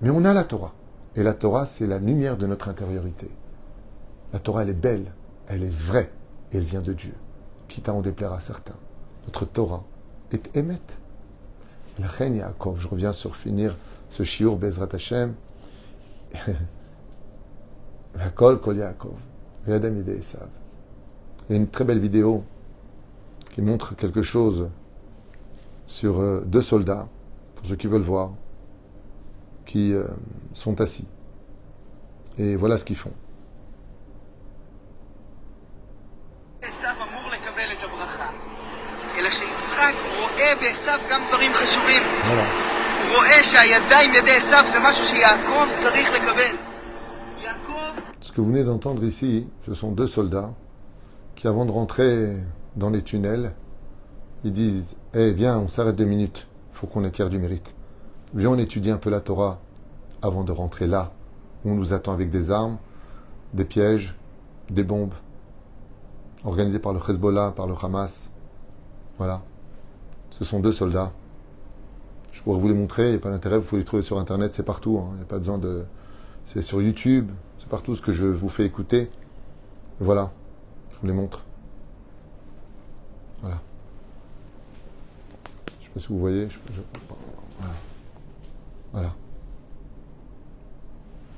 Mais 0.00 0.10
on 0.10 0.24
a 0.24 0.32
la 0.32 0.44
Torah. 0.44 0.72
Et 1.14 1.22
la 1.22 1.34
Torah, 1.34 1.66
c'est 1.66 1.86
la 1.86 1.98
lumière 1.98 2.36
de 2.36 2.46
notre 2.46 2.68
intériorité. 2.68 3.30
La 4.32 4.38
Torah, 4.38 4.62
elle 4.62 4.70
est 4.70 4.74
belle, 4.74 5.12
elle 5.46 5.62
est 5.62 5.72
vraie, 5.72 6.10
elle 6.52 6.64
vient 6.64 6.80
de 6.80 6.94
Dieu, 6.94 7.12
quitte 7.68 7.88
à 7.88 7.94
en 7.94 8.00
déplaire 8.00 8.32
à 8.32 8.40
certains. 8.40 8.76
Notre 9.26 9.44
Torah 9.44 9.84
est 10.32 10.56
émette. 10.56 10.96
La 11.98 12.06
reine 12.06 12.36
Yaakov, 12.36 12.80
je 12.80 12.88
reviens 12.88 13.12
sur 13.12 13.36
finir 13.36 13.76
ce 14.12 14.22
shiur 14.24 14.56
Bezrat 14.56 14.88
Hashem. 14.92 15.34
Kol 18.34 18.60
Kol 18.60 18.76
Yaakov. 18.76 19.14
Il 19.66 19.72
y 19.72 19.74
a 21.54 21.56
une 21.56 21.68
très 21.68 21.84
belle 21.84 21.98
vidéo 21.98 22.44
qui 23.54 23.62
montre 23.62 23.96
quelque 23.96 24.22
chose 24.22 24.68
sur 25.86 26.20
euh, 26.20 26.42
deux 26.46 26.62
soldats, 26.62 27.08
pour 27.56 27.66
ceux 27.66 27.76
qui 27.76 27.86
veulent 27.86 28.02
voir, 28.02 28.32
qui 29.64 29.92
euh, 29.92 30.04
sont 30.52 30.80
assis. 30.80 31.06
Et 32.38 32.56
voilà 32.56 32.76
ce 32.76 32.84
qu'ils 32.84 32.96
font. 32.96 33.12
Voilà. 42.24 42.61
Ce 48.20 48.32
que 48.32 48.40
vous 48.40 48.46
venez 48.46 48.64
d'entendre 48.64 49.04
ici, 49.04 49.46
ce 49.66 49.74
sont 49.74 49.92
deux 49.92 50.06
soldats 50.06 50.54
qui, 51.36 51.46
avant 51.46 51.66
de 51.66 51.70
rentrer 51.70 52.38
dans 52.76 52.88
les 52.88 53.02
tunnels, 53.02 53.52
ils 54.44 54.52
disent 54.52 54.96
Eh, 55.12 55.32
viens, 55.32 55.58
on 55.58 55.68
s'arrête 55.68 55.96
deux 55.96 56.06
minutes. 56.06 56.46
Faut 56.72 56.86
qu'on 56.86 57.04
acquiert 57.04 57.28
du 57.28 57.38
mérite. 57.38 57.74
Viens, 58.32 58.50
on 58.50 58.58
étudie 58.58 58.90
un 58.90 58.96
peu 58.96 59.10
la 59.10 59.20
Torah 59.20 59.60
avant 60.22 60.44
de 60.44 60.52
rentrer 60.52 60.86
là, 60.86 61.12
où 61.64 61.72
on 61.72 61.74
nous 61.74 61.92
attend 61.92 62.12
avec 62.12 62.30
des 62.30 62.50
armes, 62.50 62.78
des 63.52 63.66
pièges, 63.66 64.14
des 64.70 64.84
bombes, 64.84 65.14
organisées 66.44 66.78
par 66.78 66.94
le 66.94 67.00
Hezbollah, 67.06 67.52
par 67.54 67.66
le 67.66 67.74
Hamas. 67.80 68.30
Voilà. 69.18 69.42
Ce 70.30 70.44
sont 70.44 70.60
deux 70.60 70.72
soldats. 70.72 71.12
Je 72.32 72.42
pourrais 72.42 72.58
vous 72.58 72.68
les 72.68 72.74
montrer, 72.74 73.08
il 73.08 73.10
n'y 73.10 73.16
a 73.16 73.20
pas 73.20 73.30
d'intérêt, 73.30 73.58
vous 73.58 73.64
pouvez 73.64 73.80
les 73.80 73.84
trouver 73.84 74.02
sur 74.02 74.18
Internet, 74.18 74.54
c'est 74.54 74.62
partout. 74.64 74.98
hein. 74.98 75.08
Il 75.12 75.16
n'y 75.16 75.22
a 75.22 75.26
pas 75.26 75.38
besoin 75.38 75.58
de. 75.58 75.84
C'est 76.46 76.62
sur 76.62 76.82
YouTube, 76.82 77.30
c'est 77.58 77.68
partout 77.68 77.94
ce 77.94 78.02
que 78.02 78.12
je 78.12 78.26
vous 78.26 78.48
fais 78.48 78.64
écouter. 78.64 79.10
Voilà, 80.00 80.32
je 80.92 80.98
vous 80.98 81.06
les 81.06 81.12
montre. 81.12 81.44
Voilà. 83.42 83.60
Je 85.66 85.72
ne 85.72 85.84
sais 85.84 85.90
pas 85.90 86.00
si 86.00 86.08
vous 86.08 86.18
voyez. 86.18 86.48
Voilà. 87.60 87.74
Voilà. 88.92 89.14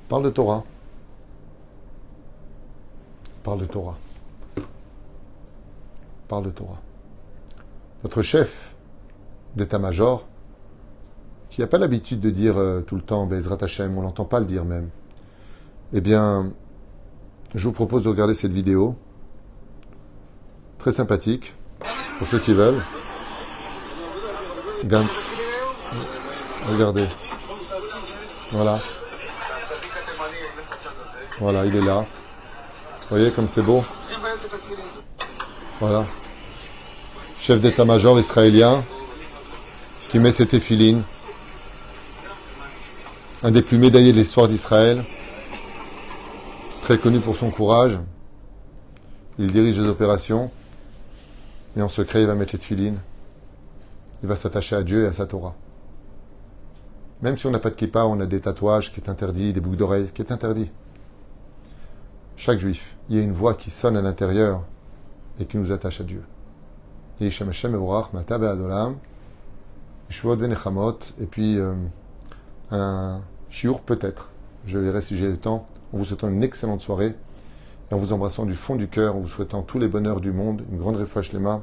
Parle 0.09 0.23
de 0.23 0.29
Torah. 0.29 0.63
Parle 3.43 3.59
de 3.59 3.65
Torah. 3.65 3.97
Parle 6.27 6.45
de 6.45 6.49
Torah. 6.49 6.81
Notre 8.03 8.21
chef 8.23 8.73
d'état-major, 9.55 10.25
qui 11.55 11.61
n'a 11.61 11.67
pas 11.67 11.77
l'habitude 11.77 12.19
de 12.19 12.29
dire 12.29 12.57
euh, 12.57 12.81
tout 12.81 12.95
le 12.95 13.01
temps 13.01 13.25
Bezrat 13.27 13.57
Hashem, 13.61 13.97
on 13.97 14.01
l'entend 14.01 14.25
pas 14.25 14.41
le 14.41 14.45
dire 14.45 14.65
même, 14.65 14.89
eh 15.93 16.01
bien, 16.01 16.51
je 17.53 17.63
vous 17.63 17.71
propose 17.71 18.03
de 18.03 18.09
regarder 18.09 18.33
cette 18.33 18.51
vidéo. 18.51 18.97
Très 20.79 20.91
sympathique, 20.91 21.53
pour 22.17 22.27
ceux 22.27 22.39
qui 22.39 22.53
veulent. 22.53 22.83
Gantz. 24.83 25.09
Regardez. 26.73 27.07
Voilà. 28.51 28.79
Voilà, 31.39 31.65
il 31.65 31.75
est 31.77 31.85
là. 31.85 32.05
Vous 33.03 33.15
voyez 33.15 33.31
comme 33.31 33.47
c'est 33.47 33.61
beau? 33.61 33.81
Voilà. 35.79 36.05
Chef 37.39 37.61
d'état-major 37.61 38.19
israélien 38.19 38.83
qui 40.09 40.19
met 40.19 40.33
ses 40.33 40.47
téphilines. 40.47 41.03
Un 43.43 43.51
des 43.51 43.61
plus 43.61 43.77
médaillés 43.77 44.13
de 44.13 44.17
l'histoire 44.17 44.47
d'Israël. 44.47 45.03
Très 46.81 46.97
connu 46.97 47.19
pour 47.19 47.35
son 47.35 47.51
courage. 47.51 47.99
Il 49.37 49.51
dirige 49.51 49.79
les 49.79 49.87
opérations. 49.87 50.49
Et 51.75 51.81
en 51.81 51.89
secret, 51.89 52.21
il 52.21 52.27
va 52.27 52.35
mettre 52.35 52.53
les 52.53 52.59
téphilines. 52.59 52.99
Il 54.23 54.29
va 54.29 54.37
s'attacher 54.37 54.77
à 54.77 54.83
Dieu 54.83 55.03
et 55.03 55.07
à 55.07 55.13
sa 55.13 55.25
Torah. 55.27 55.53
Même 57.21 57.37
si 57.37 57.45
on 57.45 57.51
n'a 57.51 57.59
pas 57.59 57.69
de 57.69 57.75
kippa, 57.75 58.05
on 58.05 58.19
a 58.21 58.25
des 58.25 58.39
tatouages 58.39 58.93
qui 58.93 59.01
est 59.01 59.09
interdit, 59.09 59.51
des 59.51 59.59
boucles 59.59 59.77
d'oreilles 59.77 60.09
qui 60.13 60.21
est 60.21 60.31
interdit. 60.31 60.71
Chaque 62.37 62.59
juif, 62.59 62.95
il 63.09 63.17
y 63.17 63.19
a 63.19 63.21
une 63.21 63.33
voix 63.33 63.53
qui 63.53 63.69
sonne 63.69 63.97
à 63.97 64.01
l'intérieur 64.01 64.63
et 65.39 65.45
qui 65.45 65.57
nous 65.57 65.71
attache 65.71 65.99
à 66.01 66.03
Dieu. 66.03 66.23
Et 67.19 67.29
puis 71.25 71.57
euh, 71.59 71.73
un 72.71 73.21
chiour 73.49 73.81
peut-être. 73.81 74.29
Je 74.65 74.79
verrai 74.79 75.01
si 75.01 75.17
j'ai 75.17 75.27
le 75.27 75.37
temps. 75.37 75.65
En 75.93 75.97
vous 75.97 76.05
souhaitant 76.05 76.29
une 76.29 76.43
excellente 76.43 76.81
soirée 76.81 77.15
et 77.89 77.93
en 77.93 77.97
vous 77.97 78.11
embrassant 78.11 78.45
du 78.45 78.55
fond 78.55 78.75
du 78.75 78.87
cœur, 78.87 79.15
en 79.15 79.19
vous 79.19 79.27
souhaitant 79.27 79.61
tous 79.61 79.79
les 79.79 79.87
bonheurs 79.87 80.19
du 80.19 80.31
monde, 80.31 80.63
une 80.71 80.77
grande 80.77 80.97
refouach 80.97 81.31
lema 81.31 81.61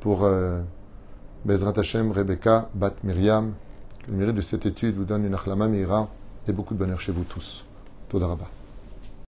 pour 0.00 0.24
euh, 0.24 0.60
Bezrat 1.44 1.74
Hashem, 1.76 2.12
Rebecca, 2.12 2.68
Bat 2.74 2.94
Miriam. 3.04 3.54
Que 4.04 4.10
le 4.10 4.16
mérite 4.16 4.36
de 4.36 4.40
cette 4.40 4.66
étude 4.66 4.96
vous 4.96 5.04
donne 5.04 5.24
une 5.24 5.34
achlama 5.34 5.68
meira 5.68 6.08
et 6.46 6.52
beaucoup 6.52 6.74
de 6.74 6.78
bonheur 6.78 7.00
chez 7.00 7.12
vous 7.12 7.24
tous. 7.24 7.64
Todarabah. 8.08 8.57